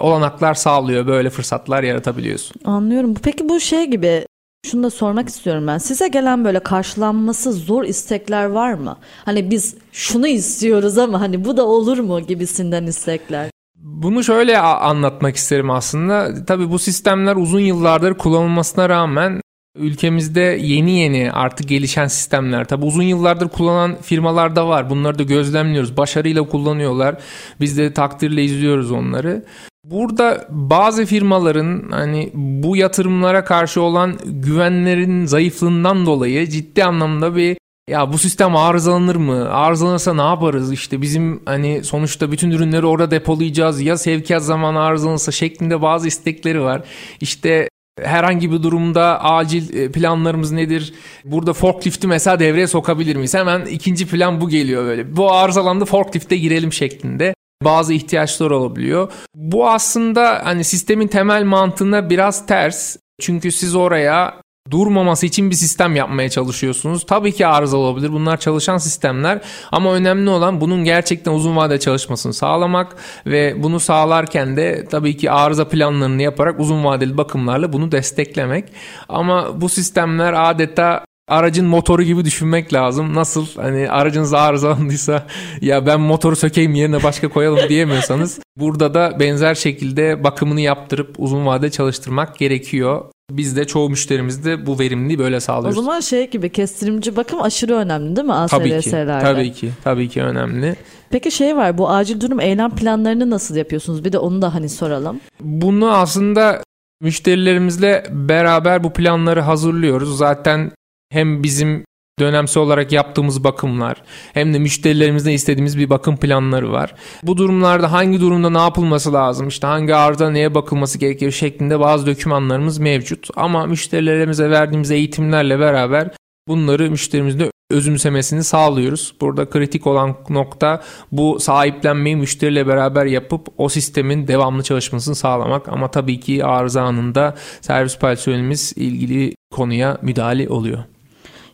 [0.00, 2.56] olanaklar sağlıyor böyle fırsatlar yaratabiliyorsun.
[2.64, 3.14] Anlıyorum.
[3.22, 4.26] Peki bu şey gibi
[4.66, 5.78] şunu da sormak istiyorum ben.
[5.78, 8.96] Size gelen böyle karşılanması zor istekler var mı?
[9.24, 13.50] Hani biz şunu istiyoruz ama hani bu da olur mu gibisinden istekler.
[13.82, 16.44] Bunu şöyle anlatmak isterim aslında.
[16.44, 19.40] Tabii bu sistemler uzun yıllardır kullanılmasına rağmen
[19.76, 22.64] ülkemizde yeni yeni artık gelişen sistemler.
[22.64, 24.90] Tabii uzun yıllardır kullanan firmalar da var.
[24.90, 25.96] Bunları da gözlemliyoruz.
[25.96, 27.16] Başarıyla kullanıyorlar.
[27.60, 29.44] Biz de takdirle izliyoruz onları.
[29.84, 37.56] Burada bazı firmaların hani bu yatırımlara karşı olan güvenlerin zayıflığından dolayı ciddi anlamda bir
[37.88, 39.50] ya bu sistem arızalanır mı?
[39.50, 40.72] Arızalanırsa ne yaparız?
[40.72, 46.62] İşte bizim hani sonuçta bütün ürünleri orada depolayacağız ya sevkiyat zamanı arızalanırsa şeklinde bazı istekleri
[46.62, 46.82] var.
[47.20, 47.68] İşte
[48.02, 50.94] herhangi bir durumda acil e, planlarımız nedir?
[51.24, 53.34] Burada forklifti mesela devreye sokabilir miyiz?
[53.34, 55.16] Hemen ikinci plan bu geliyor böyle.
[55.16, 59.12] Bu arızalandı forklifte girelim şeklinde bazı ihtiyaçlar olabiliyor.
[59.34, 62.96] Bu aslında hani sistemin temel mantığına biraz ters.
[63.20, 64.34] Çünkü siz oraya
[64.70, 67.06] durmaması için bir sistem yapmaya çalışıyorsunuz.
[67.06, 68.12] Tabii ki arızalı olabilir.
[68.12, 69.40] Bunlar çalışan sistemler
[69.72, 75.30] ama önemli olan bunun gerçekten uzun vadede çalışmasını sağlamak ve bunu sağlarken de tabii ki
[75.30, 78.64] arıza planlarını yaparak uzun vadeli bakımlarla bunu desteklemek.
[79.08, 83.14] Ama bu sistemler adeta aracın motoru gibi düşünmek lazım.
[83.14, 85.26] Nasıl hani aracınız arızalandıysa
[85.60, 91.46] ya ben motoru sökeyim yerine başka koyalım diyemiyorsanız burada da benzer şekilde bakımını yaptırıp uzun
[91.46, 93.04] vade çalıştırmak gerekiyor.
[93.30, 95.78] Biz de çoğu müşterimizde bu verimliliği böyle sağlıyoruz.
[95.78, 98.80] O zaman şey gibi kestirimci bakım aşırı önemli değil mi ASRS'lerde?
[98.80, 100.76] Tabii ki, tabii ki, tabii ki önemli.
[101.10, 104.04] Peki şey var bu acil durum eylem planlarını nasıl yapıyorsunuz?
[104.04, 105.20] Bir de onu da hani soralım.
[105.40, 106.62] Bunu aslında
[107.00, 110.18] müşterilerimizle beraber bu planları hazırlıyoruz.
[110.18, 110.72] Zaten
[111.10, 111.84] hem bizim
[112.18, 114.02] dönemsel olarak yaptığımız bakımlar
[114.34, 116.94] hem de müşterilerimizden istediğimiz bir bakım planları var.
[117.22, 122.06] Bu durumlarda hangi durumda ne yapılması lazım işte hangi arıza neye bakılması gerekiyor şeklinde bazı
[122.06, 123.28] dokümanlarımız mevcut.
[123.36, 126.10] Ama müşterilerimize verdiğimiz eğitimlerle beraber
[126.48, 129.14] bunları müşterimizde özümsemesini sağlıyoruz.
[129.20, 135.68] Burada kritik olan nokta bu sahiplenmeyi müşteriyle beraber yapıp o sistemin devamlı çalışmasını sağlamak.
[135.68, 140.84] Ama tabii ki arıza anında servis personelimiz ilgili konuya müdahale oluyor.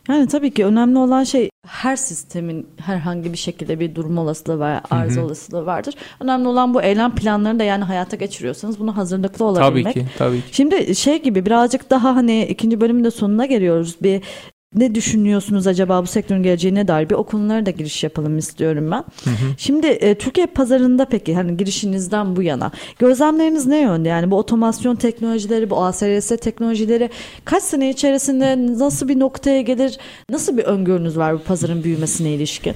[0.09, 4.81] Yani tabii ki önemli olan şey her sistemin herhangi bir şekilde bir durum olasılığı veya
[4.91, 5.95] arıza olasılığı vardır.
[6.19, 9.93] Önemli olan bu eylem planlarını da yani hayata geçiriyorsanız bunu hazırlıklı olabilmek.
[9.93, 10.55] Tabii ki, tabii ki.
[10.55, 13.95] Şimdi şey gibi birazcık daha hani ikinci bölümün de sonuna geliyoruz.
[14.01, 14.21] Bir
[14.75, 19.03] ne düşünüyorsunuz acaba bu sektörün geleceğine dair bir o konulara da giriş yapalım istiyorum ben.
[19.23, 19.53] Hı hı.
[19.57, 24.09] Şimdi e, Türkiye pazarında peki hani girişinizden bu yana gözlemleriniz ne yönde?
[24.09, 27.09] Yani bu otomasyon teknolojileri, bu ASRS teknolojileri
[27.45, 29.97] kaç sene içerisinde nasıl bir noktaya gelir?
[30.29, 32.73] Nasıl bir öngörünüz var bu pazarın büyümesine ilişkin?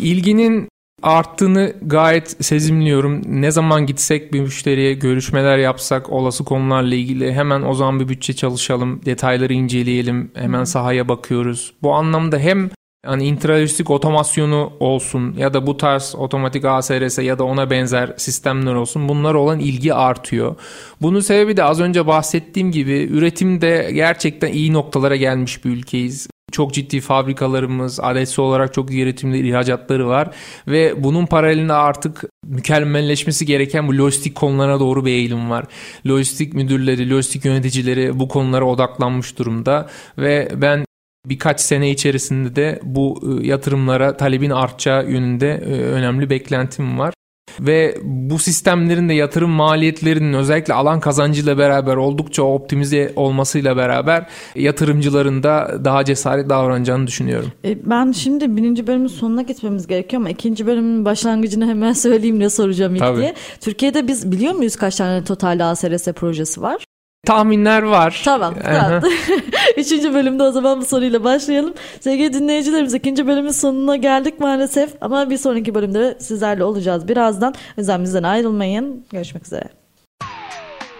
[0.00, 0.68] İlginin
[1.02, 3.22] arttığını gayet sezimliyorum.
[3.26, 8.32] Ne zaman gitsek bir müşteriye görüşmeler yapsak olası konularla ilgili hemen o zaman bir bütçe
[8.32, 11.74] çalışalım, detayları inceleyelim, hemen sahaya bakıyoruz.
[11.82, 12.70] Bu anlamda hem
[13.06, 18.74] hani intralojistik otomasyonu olsun ya da bu tarz otomatik ASRS ya da ona benzer sistemler
[18.74, 20.56] olsun bunlar olan ilgi artıyor.
[21.02, 26.28] Bunun sebebi de az önce bahsettiğim gibi üretimde gerçekten iyi noktalara gelmiş bir ülkeyiz.
[26.52, 30.34] Çok ciddi fabrikalarımız, adetsi olarak çok üretimli ihracatları var
[30.66, 35.64] ve bunun paralelinde artık mükemmelleşmesi gereken bu lojistik konulara doğru bir eğilim var.
[36.06, 40.84] Lojistik müdürleri, lojistik yöneticileri bu konulara odaklanmış durumda ve ben
[41.26, 47.14] birkaç sene içerisinde de bu e, yatırımlara talebin artacağı yönünde e, önemli beklentim var.
[47.60, 55.42] Ve bu sistemlerin de yatırım maliyetlerinin özellikle alan kazancıyla beraber oldukça optimize olmasıyla beraber yatırımcıların
[55.42, 57.52] da daha cesaret davranacağını düşünüyorum.
[57.64, 62.50] E, ben şimdi birinci bölümün sonuna gitmemiz gerekiyor ama ikinci bölümün başlangıcını hemen söyleyeyim ne
[62.50, 63.18] soracağım ilk Tabii.
[63.18, 63.34] diye.
[63.60, 66.84] Türkiye'de biz biliyor muyuz kaç tane totalde ASRS projesi var?
[67.26, 68.22] Tahminler var.
[68.24, 68.54] Tamam.
[68.64, 69.04] Rahat.
[69.76, 71.74] Üçüncü bölümde o zaman bu soruyla başlayalım.
[72.00, 74.90] Sevgili dinleyicilerimiz ikinci bölümün sonuna geldik maalesef.
[75.00, 77.54] Ama bir sonraki bölümde sizlerle olacağız birazdan.
[77.76, 79.04] O yüzden bizden ayrılmayın.
[79.12, 79.64] Görüşmek üzere.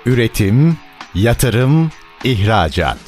[0.06, 0.76] Üretim,
[1.14, 1.90] yatırım,
[2.24, 2.98] ihracat.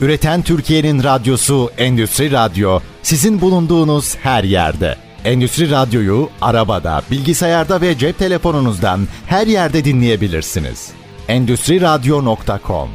[0.00, 4.96] Üreten Türkiye'nin radyosu Endüstri Radyo sizin bulunduğunuz her yerde.
[5.24, 10.97] Endüstri Radyo'yu arabada, bilgisayarda ve cep telefonunuzdan her yerde dinleyebilirsiniz.
[11.28, 12.88] Endüstri Radyo.com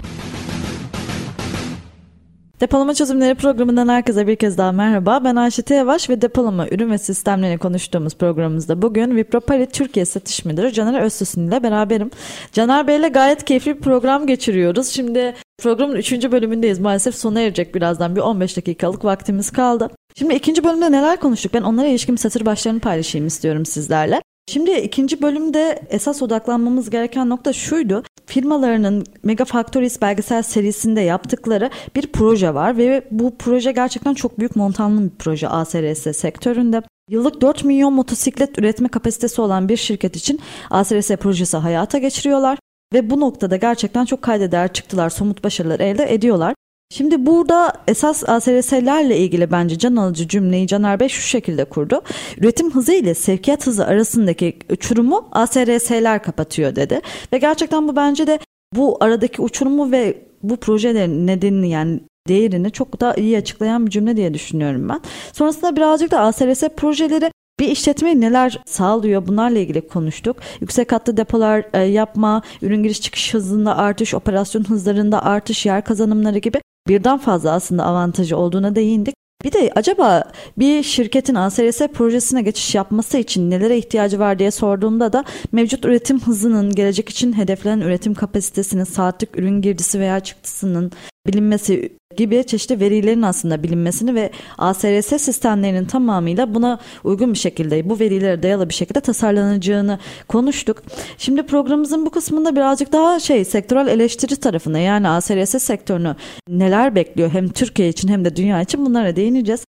[2.61, 5.23] Depolama Çözümleri programından herkese bir kez daha merhaba.
[5.23, 10.71] Ben Ayşe Yavaş ve depolama ürün ve sistemlerini konuştuğumuz programımızda bugün Vipropari Türkiye Satış Müdürü
[10.71, 12.11] Caner Öztüsün ile beraberim.
[12.51, 14.87] Caner Bey ile gayet keyifli bir program geçiriyoruz.
[14.87, 16.11] Şimdi programın 3.
[16.11, 16.79] bölümündeyiz.
[16.79, 19.89] Maalesef sona erecek birazdan bir 15 dakikalık vaktimiz kaldı.
[20.19, 21.53] Şimdi ikinci bölümde neler konuştuk?
[21.53, 24.21] Ben onlara ilişkin satır başlarını paylaşayım istiyorum sizlerle.
[24.47, 28.03] Şimdi ikinci bölümde esas odaklanmamız gereken nokta şuydu.
[28.25, 34.55] Firmalarının Mega Factories belgesel serisinde yaptıkları bir proje var ve bu proje gerçekten çok büyük
[34.55, 36.81] montanlı bir proje ASRS sektöründe.
[37.09, 42.59] Yıllık 4 milyon motosiklet üretme kapasitesi olan bir şirket için ASRS projesi hayata geçiriyorlar
[42.93, 46.55] ve bu noktada gerçekten çok kaydeder çıktılar, somut başarılar elde ediyorlar.
[46.89, 52.01] Şimdi burada esas ASRS'lerle ilgili bence can alıcı cümleyi Caner Bey şu şekilde kurdu.
[52.37, 57.01] Üretim hızı ile sevkiyat hızı arasındaki uçurumu ASRS'ler kapatıyor dedi.
[57.33, 58.39] Ve gerçekten bu bence de
[58.75, 64.17] bu aradaki uçurumu ve bu projelerin nedenini yani değerini çok daha iyi açıklayan bir cümle
[64.17, 65.01] diye düşünüyorum ben.
[65.33, 70.37] Sonrasında birazcık da ASRS projeleri bir işletme neler sağlıyor bunlarla ilgili konuştuk.
[70.61, 76.37] Yüksek katlı depolar e, yapma, ürün giriş çıkış hızında artış, operasyon hızlarında artış, yer kazanımları
[76.37, 79.15] gibi birden fazla aslında avantajı olduğuna değindik.
[79.43, 80.23] Bir de acaba
[80.57, 86.19] bir şirketin ASRS projesine geçiş yapması için nelere ihtiyacı var diye sorduğumda da mevcut üretim
[86.19, 90.91] hızının gelecek için hedeflenen üretim kapasitesinin saatlik ürün girdisi veya çıktısının
[91.27, 97.99] bilinmesi gibi çeşitli verilerin aslında bilinmesini ve ASRS sistemlerinin tamamıyla buna uygun bir şekilde bu
[97.99, 100.83] verilere dayalı bir şekilde tasarlanacağını konuştuk.
[101.17, 106.15] Şimdi programımızın bu kısmında birazcık daha şey sektörel eleştiri tarafına yani ASRS sektörünü
[106.49, 109.65] neler bekliyor hem Türkiye için hem de dünya için bunlara değineceğiz.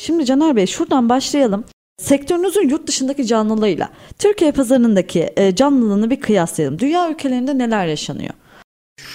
[0.00, 1.64] Şimdi Caner Bey şuradan başlayalım.
[2.02, 6.78] Sektörünüzün yurt dışındaki canlılığıyla Türkiye pazarındaki e, canlılığını bir kıyaslayalım.
[6.78, 8.34] Dünya ülkelerinde neler yaşanıyor?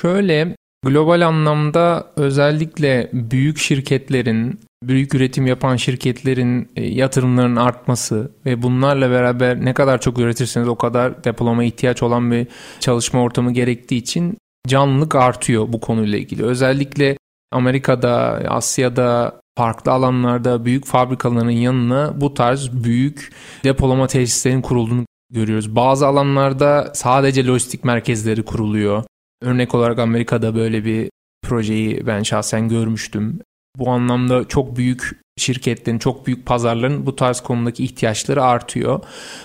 [0.01, 9.11] Şöyle global anlamda özellikle büyük şirketlerin, büyük üretim yapan şirketlerin e, yatırımlarının artması ve bunlarla
[9.11, 12.47] beraber ne kadar çok üretirseniz o kadar depolama ihtiyaç olan bir
[12.79, 16.43] çalışma ortamı gerektiği için canlılık artıyor bu konuyla ilgili.
[16.43, 17.17] Özellikle
[17.51, 25.75] Amerika'da, Asya'da, farklı alanlarda büyük fabrikaların yanına bu tarz büyük depolama tesislerinin kurulduğunu görüyoruz.
[25.75, 29.03] Bazı alanlarda sadece lojistik merkezleri kuruluyor.
[29.43, 31.09] Örnek olarak Amerika'da böyle bir
[31.43, 33.39] projeyi ben şahsen görmüştüm.
[33.77, 38.99] Bu anlamda çok büyük şirketlerin, çok büyük pazarların bu tarz konudaki ihtiyaçları artıyor.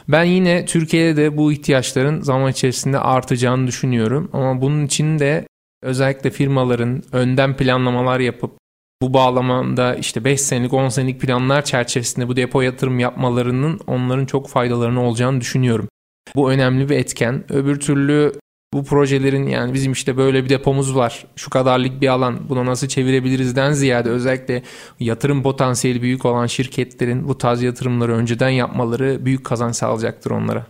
[0.08, 4.30] Ben yine Türkiye'de de bu ihtiyaçların zaman içerisinde artacağını düşünüyorum.
[4.32, 5.46] Ama bunun için de
[5.82, 8.58] özellikle firmaların önden planlamalar yapıp
[9.02, 14.48] bu bağlamanda işte 5 senelik 10 senelik planlar çerçevesinde bu depo yatırım yapmalarının onların çok
[14.48, 15.88] faydalarını olacağını düşünüyorum.
[16.36, 17.44] Bu önemli bir etken.
[17.48, 18.32] Öbür türlü
[18.72, 21.26] bu projelerin yani bizim işte böyle bir depomuz var.
[21.36, 24.62] Şu kadarlık bir alan buna nasıl çevirebilirizden ziyade özellikle
[25.00, 30.66] yatırım potansiyeli büyük olan şirketlerin bu tarz yatırımları önceden yapmaları büyük kazanç sağlayacaktır onlara.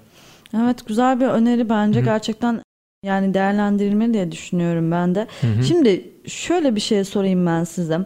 [0.56, 2.06] Evet güzel bir öneri bence Hı-hı.
[2.06, 2.62] gerçekten
[3.04, 5.26] yani değerlendirilmeli diye düşünüyorum ben de.
[5.40, 5.64] Hı-hı.
[5.64, 7.98] Şimdi şöyle bir şey sorayım ben size.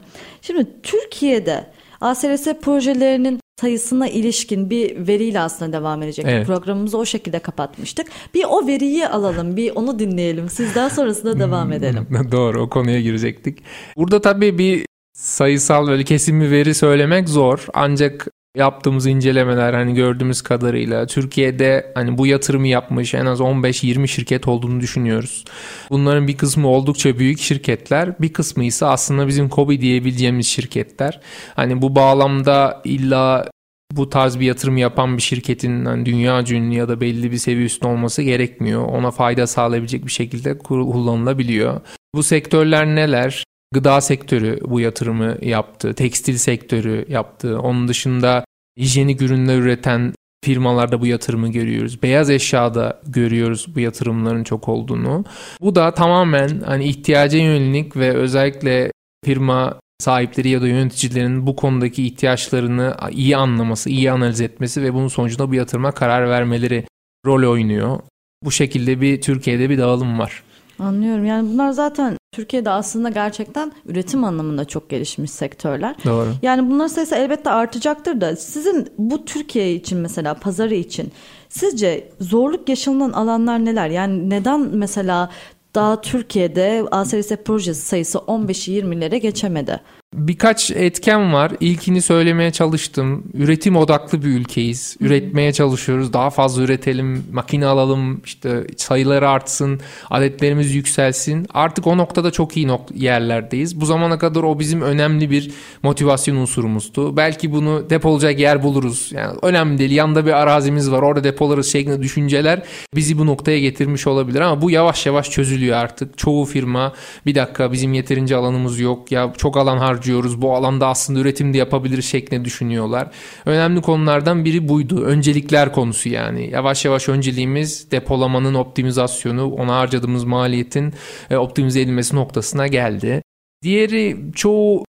[0.42, 1.66] Şimdi Türkiye'de
[2.00, 6.24] ASRS projelerinin sayısına ilişkin bir veriyle aslında devam edecek.
[6.28, 6.46] Evet.
[6.46, 8.06] Programımızı o şekilde kapatmıştık.
[8.34, 10.48] Bir o veriyi alalım, bir onu dinleyelim.
[10.48, 12.06] Siz daha sonrasında devam hmm, edelim.
[12.32, 13.58] Doğru, o konuya girecektik.
[13.96, 17.66] Burada tabii bir sayısal böyle kesin bir veri söylemek zor.
[17.74, 24.48] Ancak yaptığımız incelemeler hani gördüğümüz kadarıyla Türkiye'de hani bu yatırımı yapmış en az 15-20 şirket
[24.48, 25.44] olduğunu düşünüyoruz.
[25.90, 31.20] Bunların bir kısmı oldukça büyük şirketler, bir kısmı ise aslında bizim KOBİ diyebileceğimiz şirketler.
[31.54, 33.51] Hani bu bağlamda illa
[33.96, 37.66] bu tarz bir yatırım yapan bir şirketin hani dünya ünlü ya da belli bir seviye
[37.66, 38.84] üstünde olması gerekmiyor.
[38.84, 41.80] Ona fayda sağlayabilecek bir şekilde kullanılabiliyor.
[42.14, 43.44] Bu sektörler neler?
[43.74, 47.60] Gıda sektörü bu yatırımı yaptı, tekstil sektörü yaptı.
[47.60, 48.44] Onun dışında
[48.78, 50.12] hijyenik ürünler üreten
[50.44, 52.02] firmalarda bu yatırımı görüyoruz.
[52.02, 55.24] Beyaz eşyada görüyoruz bu yatırımların çok olduğunu.
[55.60, 58.92] Bu da tamamen hani ihtiyaca yönelik ve özellikle
[59.24, 65.08] firma sahipleri ya da yöneticilerin bu konudaki ihtiyaçlarını iyi anlaması, iyi analiz etmesi ve bunun
[65.08, 66.84] sonucunda bu yatırıma karar vermeleri
[67.26, 67.98] rol oynuyor.
[68.44, 70.42] Bu şekilde bir Türkiye'de bir dağılım var.
[70.78, 71.24] Anlıyorum.
[71.24, 75.96] Yani bunlar zaten Türkiye'de aslında gerçekten üretim anlamında çok gelişmiş sektörler.
[76.04, 76.28] Doğru.
[76.42, 81.12] Yani bunların sayısı elbette artacaktır da sizin bu Türkiye için mesela pazarı için
[81.48, 83.88] sizce zorluk yaşanılan alanlar neler?
[83.88, 85.30] Yani neden mesela
[85.74, 89.80] daha Türkiye'de ASRS projesi sayısı 15'i 20'lere geçemedi?
[90.14, 91.52] Birkaç etken var.
[91.60, 93.24] İlkini söylemeye çalıştım.
[93.34, 94.96] Üretim odaklı bir ülkeyiz.
[95.00, 96.12] Üretmeye çalışıyoruz.
[96.12, 101.46] Daha fazla üretelim, makine alalım, işte sayıları artsın, adetlerimiz yükselsin.
[101.54, 103.80] Artık o noktada çok iyi nok- yerlerdeyiz.
[103.80, 105.50] Bu zamana kadar o bizim önemli bir
[105.82, 107.16] motivasyon unsurumuzdu.
[107.16, 109.10] Belki bunu depolayacak yer buluruz.
[109.12, 109.90] Yani önemli değil.
[109.90, 111.02] Yanında bir arazimiz var.
[111.02, 112.62] Orada depolarız şeklinde düşünceler
[112.94, 116.18] bizi bu noktaya getirmiş olabilir ama bu yavaş yavaş çözülüyor artık.
[116.18, 116.92] Çoğu firma
[117.26, 120.01] bir dakika bizim yeterince alanımız yok ya çok alan harcıyoruz.
[120.42, 123.10] Bu alanda aslında üretim de yapabilir şeklinde düşünüyorlar.
[123.46, 125.04] Önemli konulardan biri buydu.
[125.04, 126.50] Öncelikler konusu yani.
[126.50, 130.94] Yavaş yavaş önceliğimiz depolamanın optimizasyonu, ona harcadığımız maliyetin
[131.30, 133.22] e, optimize edilmesi noktasına geldi.
[133.62, 134.84] Diğeri çoğu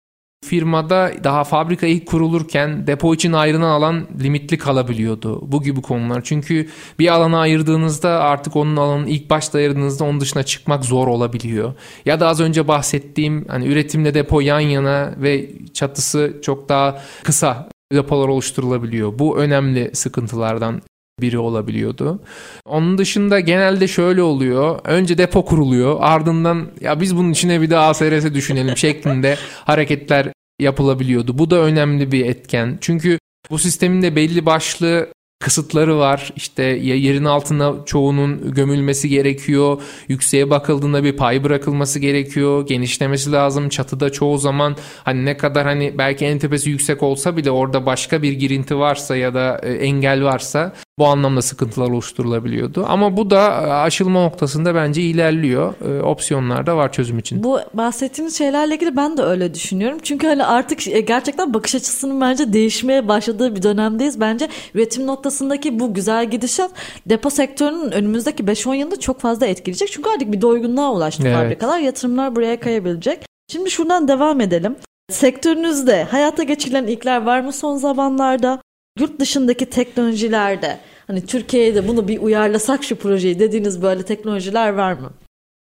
[0.51, 5.53] firmada daha fabrika ilk kurulurken depo için ayrılan alan limitli kalabiliyordu.
[5.53, 6.21] Bu gibi konular.
[6.25, 6.69] Çünkü
[6.99, 11.75] bir alana ayırdığınızda artık onun alanını ilk başta ayırdığınızda onun dışına çıkmak zor olabiliyor.
[12.05, 17.69] Ya da az önce bahsettiğim hani üretimle depo yan yana ve çatısı çok daha kısa
[17.93, 19.19] depolar oluşturulabiliyor.
[19.19, 20.83] Bu önemli sıkıntılardan
[21.21, 22.21] biri olabiliyordu.
[22.67, 24.81] Onun dışında genelde şöyle oluyor.
[24.85, 25.97] Önce depo kuruluyor.
[26.01, 30.29] Ardından ya biz bunun içine bir de ASRS düşünelim şeklinde hareketler
[30.61, 31.39] yapılabiliyordu.
[31.39, 32.79] Bu da önemli bir etken.
[32.81, 33.19] Çünkü
[33.51, 35.09] bu sistemin de belli başlı
[35.41, 36.33] kısıtları var.
[36.37, 39.83] İşte yerin altına çoğunun gömülmesi gerekiyor.
[40.09, 42.67] Yükseğe bakıldığında bir pay bırakılması gerekiyor.
[42.67, 43.69] Genişlemesi lazım.
[43.69, 48.23] Çatıda çoğu zaman hani ne kadar hani belki en tepesi yüksek olsa bile orada başka
[48.23, 52.85] bir girinti varsa ya da engel varsa bu anlamda sıkıntılar oluşturulabiliyordu.
[52.89, 53.41] Ama bu da
[53.83, 55.75] aşılma noktasında bence ilerliyor.
[56.03, 57.45] Opsiyonlar da var çözüm için.
[57.45, 59.99] Bu bahsettiğiniz şeylerle ilgili ben de öyle düşünüyorum.
[60.03, 64.21] Çünkü hani artık gerçekten bakış açısının bence değişmeye başladığı bir dönemdeyiz.
[64.21, 66.71] Bence üretim noktasındaki bu güzel gidişat
[67.07, 69.93] depo sektörünün önümüzdeki 5-10 yılda çok fazla etkileyecek.
[69.93, 71.37] Çünkü artık bir doygunluğa ulaştı evet.
[71.37, 71.79] fabrikalar.
[71.79, 73.27] Yatırımlar buraya kayabilecek.
[73.53, 74.77] Şimdi şuradan devam edelim.
[75.11, 78.63] Sektörünüzde hayata geçirilen ilkler var mı son zamanlarda?
[78.99, 80.79] Yurt dışındaki teknolojilerde
[81.11, 85.13] hani Türkiye'de bunu bir uyarlasak şu projeyi dediğiniz böyle teknolojiler var mı?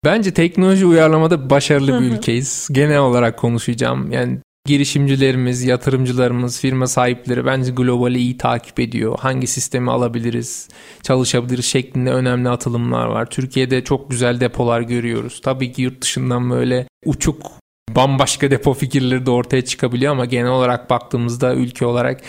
[0.05, 2.69] Bence teknoloji uyarlamada başarılı bir ülkeyiz.
[2.73, 4.13] Genel olarak konuşacağım.
[4.13, 9.19] Yani girişimcilerimiz, yatırımcılarımız, firma sahipleri bence globali iyi takip ediyor.
[9.19, 10.69] Hangi sistemi alabiliriz,
[11.03, 13.31] çalışabiliriz şeklinde önemli atılımlar var.
[13.31, 15.41] Türkiye'de çok güzel depolar görüyoruz.
[15.45, 17.53] Tabii ki yurt dışından böyle uçuk
[17.97, 22.23] bambaşka depo fikirleri de ortaya çıkabiliyor ama genel olarak baktığımızda ülke olarak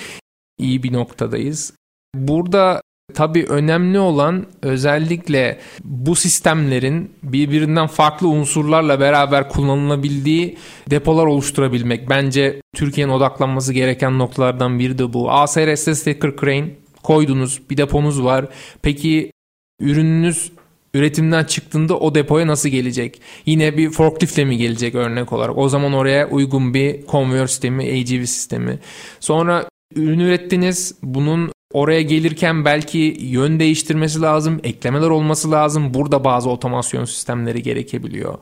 [0.60, 1.74] iyi bir noktadayız.
[2.16, 2.82] Burada
[3.14, 10.58] tabii önemli olan özellikle bu sistemlerin birbirinden farklı unsurlarla beraber kullanılabildiği
[10.90, 12.10] depolar oluşturabilmek.
[12.10, 15.32] Bence Türkiye'nin odaklanması gereken noktalardan biri de bu.
[15.32, 16.70] ASRS Stacker Crane
[17.04, 18.48] koydunuz, bir deponuz var.
[18.82, 19.32] Peki
[19.80, 20.52] ürününüz
[20.94, 23.22] üretimden çıktığında o depoya nasıl gelecek?
[23.46, 25.58] Yine bir forkliftle mi gelecek örnek olarak?
[25.58, 28.80] O zaman oraya uygun bir konveyör sistemi, AGV sistemi.
[29.20, 30.96] Sonra ürün ürettiniz.
[31.04, 35.94] Bunun oraya gelirken belki yön değiştirmesi lazım, eklemeler olması lazım.
[35.94, 38.38] Burada bazı otomasyon sistemleri gerekebiliyor.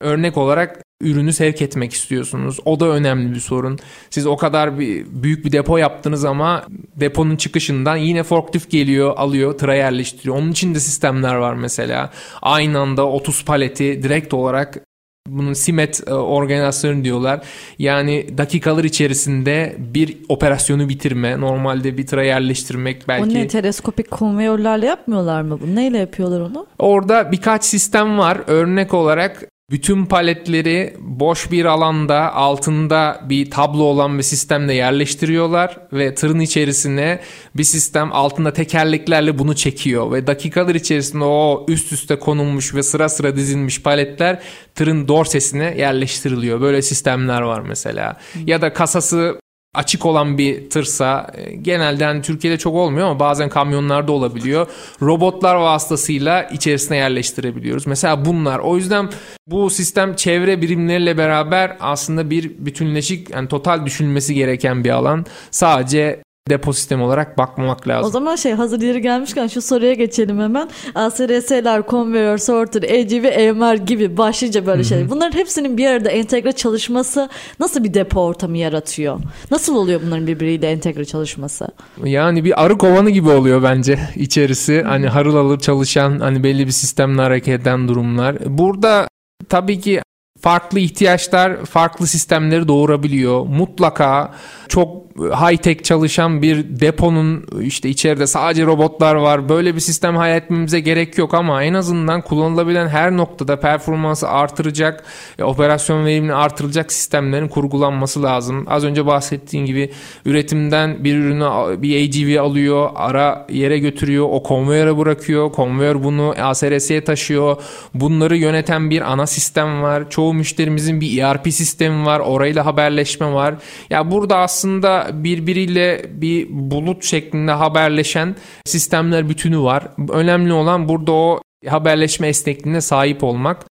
[0.00, 2.58] Örnek olarak ürünü sevk etmek istiyorsunuz.
[2.64, 3.78] O da önemli bir sorun.
[4.10, 6.66] Siz o kadar bir büyük bir depo yaptınız ama
[6.96, 10.36] deponun çıkışından yine forklift geliyor, alıyor, tıra yerleştiriyor.
[10.36, 12.10] Onun için de sistemler var mesela.
[12.42, 14.84] Aynı anda 30 paleti direkt olarak
[15.30, 17.40] bunun simet e, organizasyonu diyorlar.
[17.78, 23.30] Yani dakikalar içerisinde bir operasyonu bitirme, normalde bir tıra yerleştirmek belki.
[23.30, 25.76] O ne teleskopik konveyörlerle yapmıyorlar mı bunu?
[25.76, 26.66] Neyle yapıyorlar onu?
[26.78, 28.40] Orada birkaç sistem var.
[28.46, 36.14] Örnek olarak bütün paletleri boş bir alanda altında bir tablo olan bir sistemle yerleştiriyorlar ve
[36.14, 37.20] tırın içerisine
[37.54, 43.08] bir sistem altında tekerleklerle bunu çekiyor ve dakikalar içerisinde o üst üste konulmuş ve sıra
[43.08, 44.42] sıra dizilmiş paletler
[44.74, 46.60] tırın dorsesine yerleştiriliyor.
[46.60, 48.16] Böyle sistemler var mesela.
[48.46, 49.40] Ya da kasası
[49.74, 54.66] açık olan bir tırsa e, genelde hani Türkiye'de çok olmuyor ama bazen kamyonlarda olabiliyor.
[55.02, 57.86] Robotlar vasıtasıyla içerisine yerleştirebiliyoruz.
[57.86, 58.58] Mesela bunlar.
[58.58, 59.08] O yüzden
[59.46, 65.26] bu sistem çevre birimleriyle beraber aslında bir bütünleşik yani total düşünülmesi gereken bir alan.
[65.50, 68.08] Sadece depo sistemi olarak bakmamak lazım.
[68.08, 70.70] O zaman şey hazır yeri gelmişken şu soruya geçelim hemen.
[70.94, 75.10] ASRS'ler, Conveyor, Sorter, EG ve EMR gibi başlıca böyle şeyler.
[75.10, 77.28] Bunların hepsinin bir arada entegre çalışması
[77.60, 79.20] nasıl bir depo ortamı yaratıyor?
[79.50, 81.68] Nasıl oluyor bunların birbiriyle entegre çalışması?
[82.04, 84.82] Yani bir arı kovanı gibi oluyor bence içerisi.
[84.82, 88.36] Hani harıl alır çalışan hani belli bir sistemle hareket eden durumlar.
[88.46, 89.08] Burada
[89.48, 90.02] tabii ki
[90.40, 93.46] farklı ihtiyaçlar farklı sistemleri doğurabiliyor.
[93.46, 94.34] Mutlaka
[94.68, 99.48] çok high tech çalışan bir deponun işte içeride sadece robotlar var.
[99.48, 105.04] Böyle bir sistem hayal etmemize gerek yok ama en azından kullanılabilen her noktada performansı artıracak,
[105.38, 108.64] e, operasyon verimini artıracak sistemlerin kurgulanması lazım.
[108.68, 109.90] Az önce bahsettiğim gibi
[110.24, 115.52] üretimden bir ürünü bir AGV alıyor, ara yere götürüyor, o konveyöre bırakıyor.
[115.52, 117.56] Konveyör bunu ASRS'ye taşıyor.
[117.94, 120.10] Bunları yöneten bir ana sistem var.
[120.10, 122.20] Çoğu müşterimizin bir ERP sistemi var.
[122.20, 123.54] Orayla haberleşme var.
[123.90, 129.88] Ya burada aslında birbiriyle bir bulut şeklinde haberleşen sistemler bütünü var.
[130.08, 133.66] Önemli olan burada o haberleşme esnekliğine sahip olmak.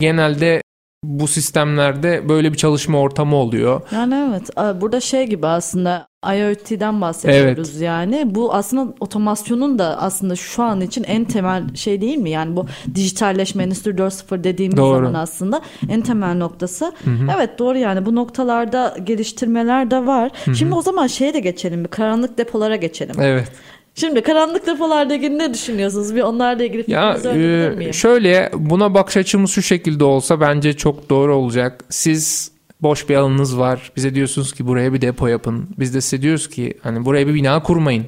[0.00, 0.62] Genelde
[1.04, 3.80] bu sistemlerde böyle bir çalışma ortamı oluyor.
[3.92, 7.82] Yani evet burada şey gibi aslında IoT'den bahsediyoruz evet.
[7.82, 8.34] yani.
[8.34, 12.30] Bu aslında otomasyonun da aslında şu an için en temel şey değil mi?
[12.30, 14.96] Yani bu dijitalleşme Endüstri 4.0 dediğimiz doğru.
[14.96, 16.84] zaman aslında en temel noktası.
[17.04, 17.26] Hı hı.
[17.36, 20.30] Evet doğru yani bu noktalarda geliştirmeler de var.
[20.44, 20.54] Hı hı.
[20.54, 23.16] Şimdi o zaman şeye de geçelim bir karanlık depolara geçelim.
[23.20, 23.52] Evet.
[23.94, 26.14] Şimdi karanlık depolarla ilgili ne düşünüyorsunuz?
[26.14, 31.10] Bir onlarla ilgili fikrinizi ya, e, Şöyle buna bakış açımız şu şekilde olsa bence çok
[31.10, 31.84] doğru olacak.
[31.88, 32.51] Siz
[32.82, 33.92] boş bir alanınız var.
[33.96, 35.68] Bize diyorsunuz ki buraya bir depo yapın.
[35.78, 38.06] Biz de size diyoruz ki hani buraya bir bina kurmayın.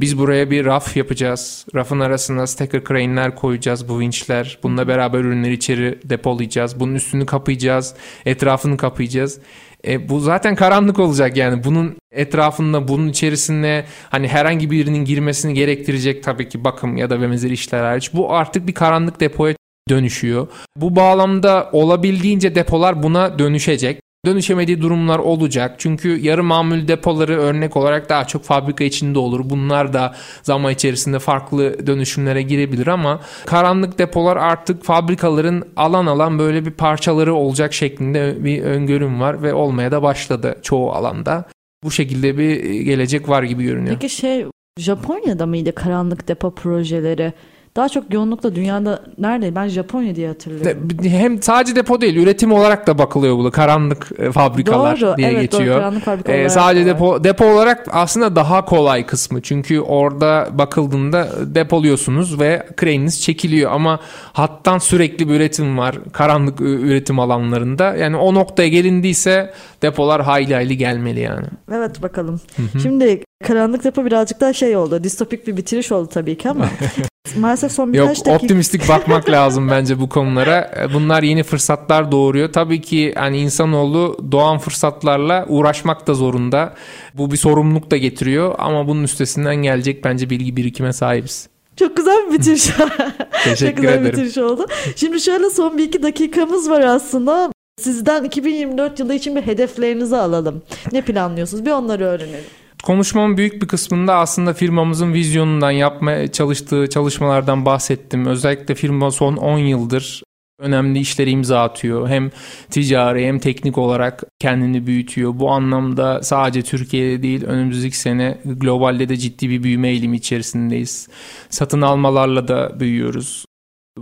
[0.00, 1.66] Biz buraya bir raf yapacağız.
[1.74, 4.58] Rafın arasına stacker crane'ler koyacağız, bu vinçler.
[4.62, 6.80] Bununla beraber ürünleri içeri depolayacağız.
[6.80, 7.94] Bunun üstünü kapayacağız,
[8.26, 9.40] etrafını kapayacağız.
[9.86, 11.64] E, bu zaten karanlık olacak yani.
[11.64, 17.52] Bunun etrafında, bunun içerisinde hani herhangi birinin girmesini gerektirecek tabii ki bakım ya da benzeri
[17.52, 18.14] işler hariç.
[18.14, 19.54] Bu artık bir karanlık depoya
[19.88, 20.48] dönüşüyor.
[20.76, 24.00] Bu bağlamda olabildiğince depolar buna dönüşecek.
[24.26, 25.74] Dönüşemediği durumlar olacak.
[25.78, 29.40] Çünkü yarı mamül depoları örnek olarak daha çok fabrika içinde olur.
[29.44, 36.66] Bunlar da zaman içerisinde farklı dönüşümlere girebilir ama karanlık depolar artık fabrikaların alan alan böyle
[36.66, 41.44] bir parçaları olacak şeklinde bir öngörüm var ve olmaya da başladı çoğu alanda.
[41.84, 43.96] Bu şekilde bir gelecek var gibi görünüyor.
[44.00, 44.46] Peki şey
[44.78, 47.32] Japonya'da mıydı karanlık depo projeleri?
[47.78, 49.54] Daha çok yoğunlukla dünyada nerede?
[49.54, 50.88] Ben Japonya diye hatırlıyorum.
[51.02, 55.40] Hem sadece depo değil, üretim olarak da bakılıyor bu karanlık e, fabrikalar doğru, diye evet,
[55.40, 55.74] geçiyor.
[55.74, 56.38] Doğru, karanlık fabrikalar.
[56.38, 59.42] Ee, sadece depo depo olarak aslında daha kolay kısmı.
[59.42, 64.00] Çünkü orada bakıldığında depoluyorsunuz ve crane'iniz çekiliyor ama
[64.32, 67.96] hattan sürekli bir üretim var karanlık üretim alanlarında.
[67.96, 69.52] Yani o noktaya gelindiyse
[69.82, 71.46] depolar hayli hayli gelmeli yani.
[71.72, 72.40] Evet bakalım.
[72.56, 72.80] Hı-hı.
[72.80, 75.04] Şimdi karanlık depo birazcık daha şey oldu.
[75.04, 76.66] Distopik bir bitiriş oldu tabii ki ama
[77.36, 78.44] Maalesef son birkaç Yok, dakika.
[78.44, 80.70] optimistik bakmak lazım bence bu konulara.
[80.94, 82.52] Bunlar yeni fırsatlar doğuruyor.
[82.52, 86.74] Tabii ki hani insanoğlu doğan fırsatlarla uğraşmak da zorunda.
[87.14, 91.48] Bu bir sorumluluk da getiriyor ama bunun üstesinden gelecek bence bilgi birikime sahibiz.
[91.76, 92.62] Çok güzel bir bitiriş.
[93.44, 94.04] Teşekkür Çok güzel ederim.
[94.04, 94.66] bir bitiriş oldu.
[94.96, 97.50] Şimdi şöyle son bir iki dakikamız var aslında.
[97.80, 100.62] Sizden 2024 yılı için bir hedeflerinizi alalım.
[100.92, 101.64] Ne planlıyorsunuz?
[101.66, 102.44] Bir onları öğrenelim.
[102.82, 108.26] Konuşmamın büyük bir kısmında aslında firmamızın vizyonundan yapmaya çalıştığı çalışmalardan bahsettim.
[108.26, 110.22] Özellikle firma son 10 yıldır
[110.58, 112.08] önemli işleri imza atıyor.
[112.08, 112.30] Hem
[112.70, 115.38] ticari hem teknik olarak kendini büyütüyor.
[115.38, 121.08] Bu anlamda sadece Türkiye'de değil önümüzdeki sene globalde de ciddi bir büyüme eğilimi içerisindeyiz.
[121.50, 123.47] Satın almalarla da büyüyoruz.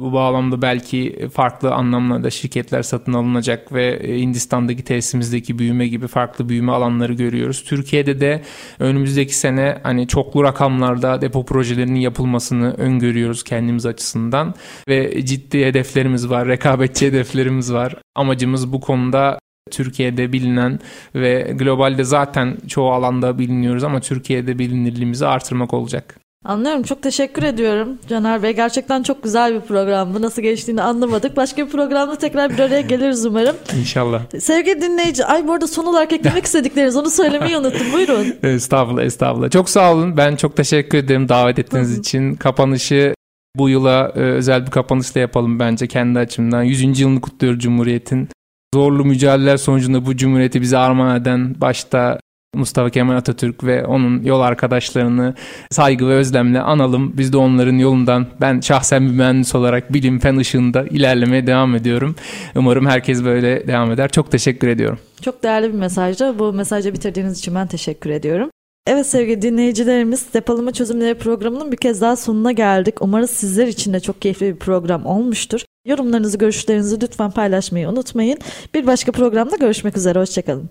[0.00, 6.72] Bu bağlamda belki farklı anlamlarda şirketler satın alınacak ve Hindistan'daki tesisimizdeki büyüme gibi farklı büyüme
[6.72, 7.64] alanları görüyoruz.
[7.64, 8.42] Türkiye'de de
[8.78, 14.54] önümüzdeki sene hani çoklu rakamlarda depo projelerinin yapılmasını öngörüyoruz kendimiz açısından
[14.88, 17.94] ve ciddi hedeflerimiz var, rekabetçi hedeflerimiz var.
[18.14, 19.38] Amacımız bu konuda
[19.70, 20.80] Türkiye'de bilinen
[21.14, 26.25] ve globalde zaten çoğu alanda biliniyoruz ama Türkiye'de bilinirliğimizi artırmak olacak.
[26.44, 26.82] Anlıyorum.
[26.82, 28.52] Çok teşekkür ediyorum Caner Bey.
[28.52, 30.22] Gerçekten çok güzel bir programdı.
[30.22, 31.36] Nasıl geçtiğini anlamadık.
[31.36, 33.56] Başka bir programda tekrar bir araya geliriz umarım.
[33.80, 34.22] İnşallah.
[34.40, 37.92] Sevgili dinleyici, ay bu arada son olarak eklemek istedikleriniz onu söylemeyi unuttum.
[37.92, 38.34] Buyurun.
[38.42, 39.50] estağfurullah, estağfurullah.
[39.50, 40.16] Çok sağ olun.
[40.16, 42.34] Ben çok teşekkür ederim davet ettiğiniz için.
[42.34, 43.14] Kapanışı
[43.56, 46.62] bu yıla e, özel bir kapanışla yapalım bence kendi açımdan.
[46.62, 47.00] 100.
[47.00, 48.28] yılını kutluyor Cumhuriyet'in.
[48.74, 52.18] Zorlu mücadeleler sonucunda bu Cumhuriyeti bize armağan eden başta
[52.56, 55.34] Mustafa Kemal Atatürk ve onun yol arkadaşlarını
[55.70, 57.12] saygı ve özlemle analım.
[57.16, 62.14] Biz de onların yolundan ben şahsen bir mühendis olarak bilim fen ışığında ilerlemeye devam ediyorum.
[62.54, 64.08] Umarım herkes böyle devam eder.
[64.08, 64.98] Çok teşekkür ediyorum.
[65.22, 66.38] Çok değerli bir mesajdı.
[66.38, 68.50] Bu mesajı bitirdiğiniz için ben teşekkür ediyorum.
[68.86, 73.02] Evet sevgili dinleyicilerimiz Depolama Çözümleri programının bir kez daha sonuna geldik.
[73.02, 75.60] Umarız sizler için de çok keyifli bir program olmuştur.
[75.86, 78.38] Yorumlarınızı, görüşlerinizi lütfen paylaşmayı unutmayın.
[78.74, 80.18] Bir başka programda görüşmek üzere.
[80.18, 80.70] Hoşçakalın.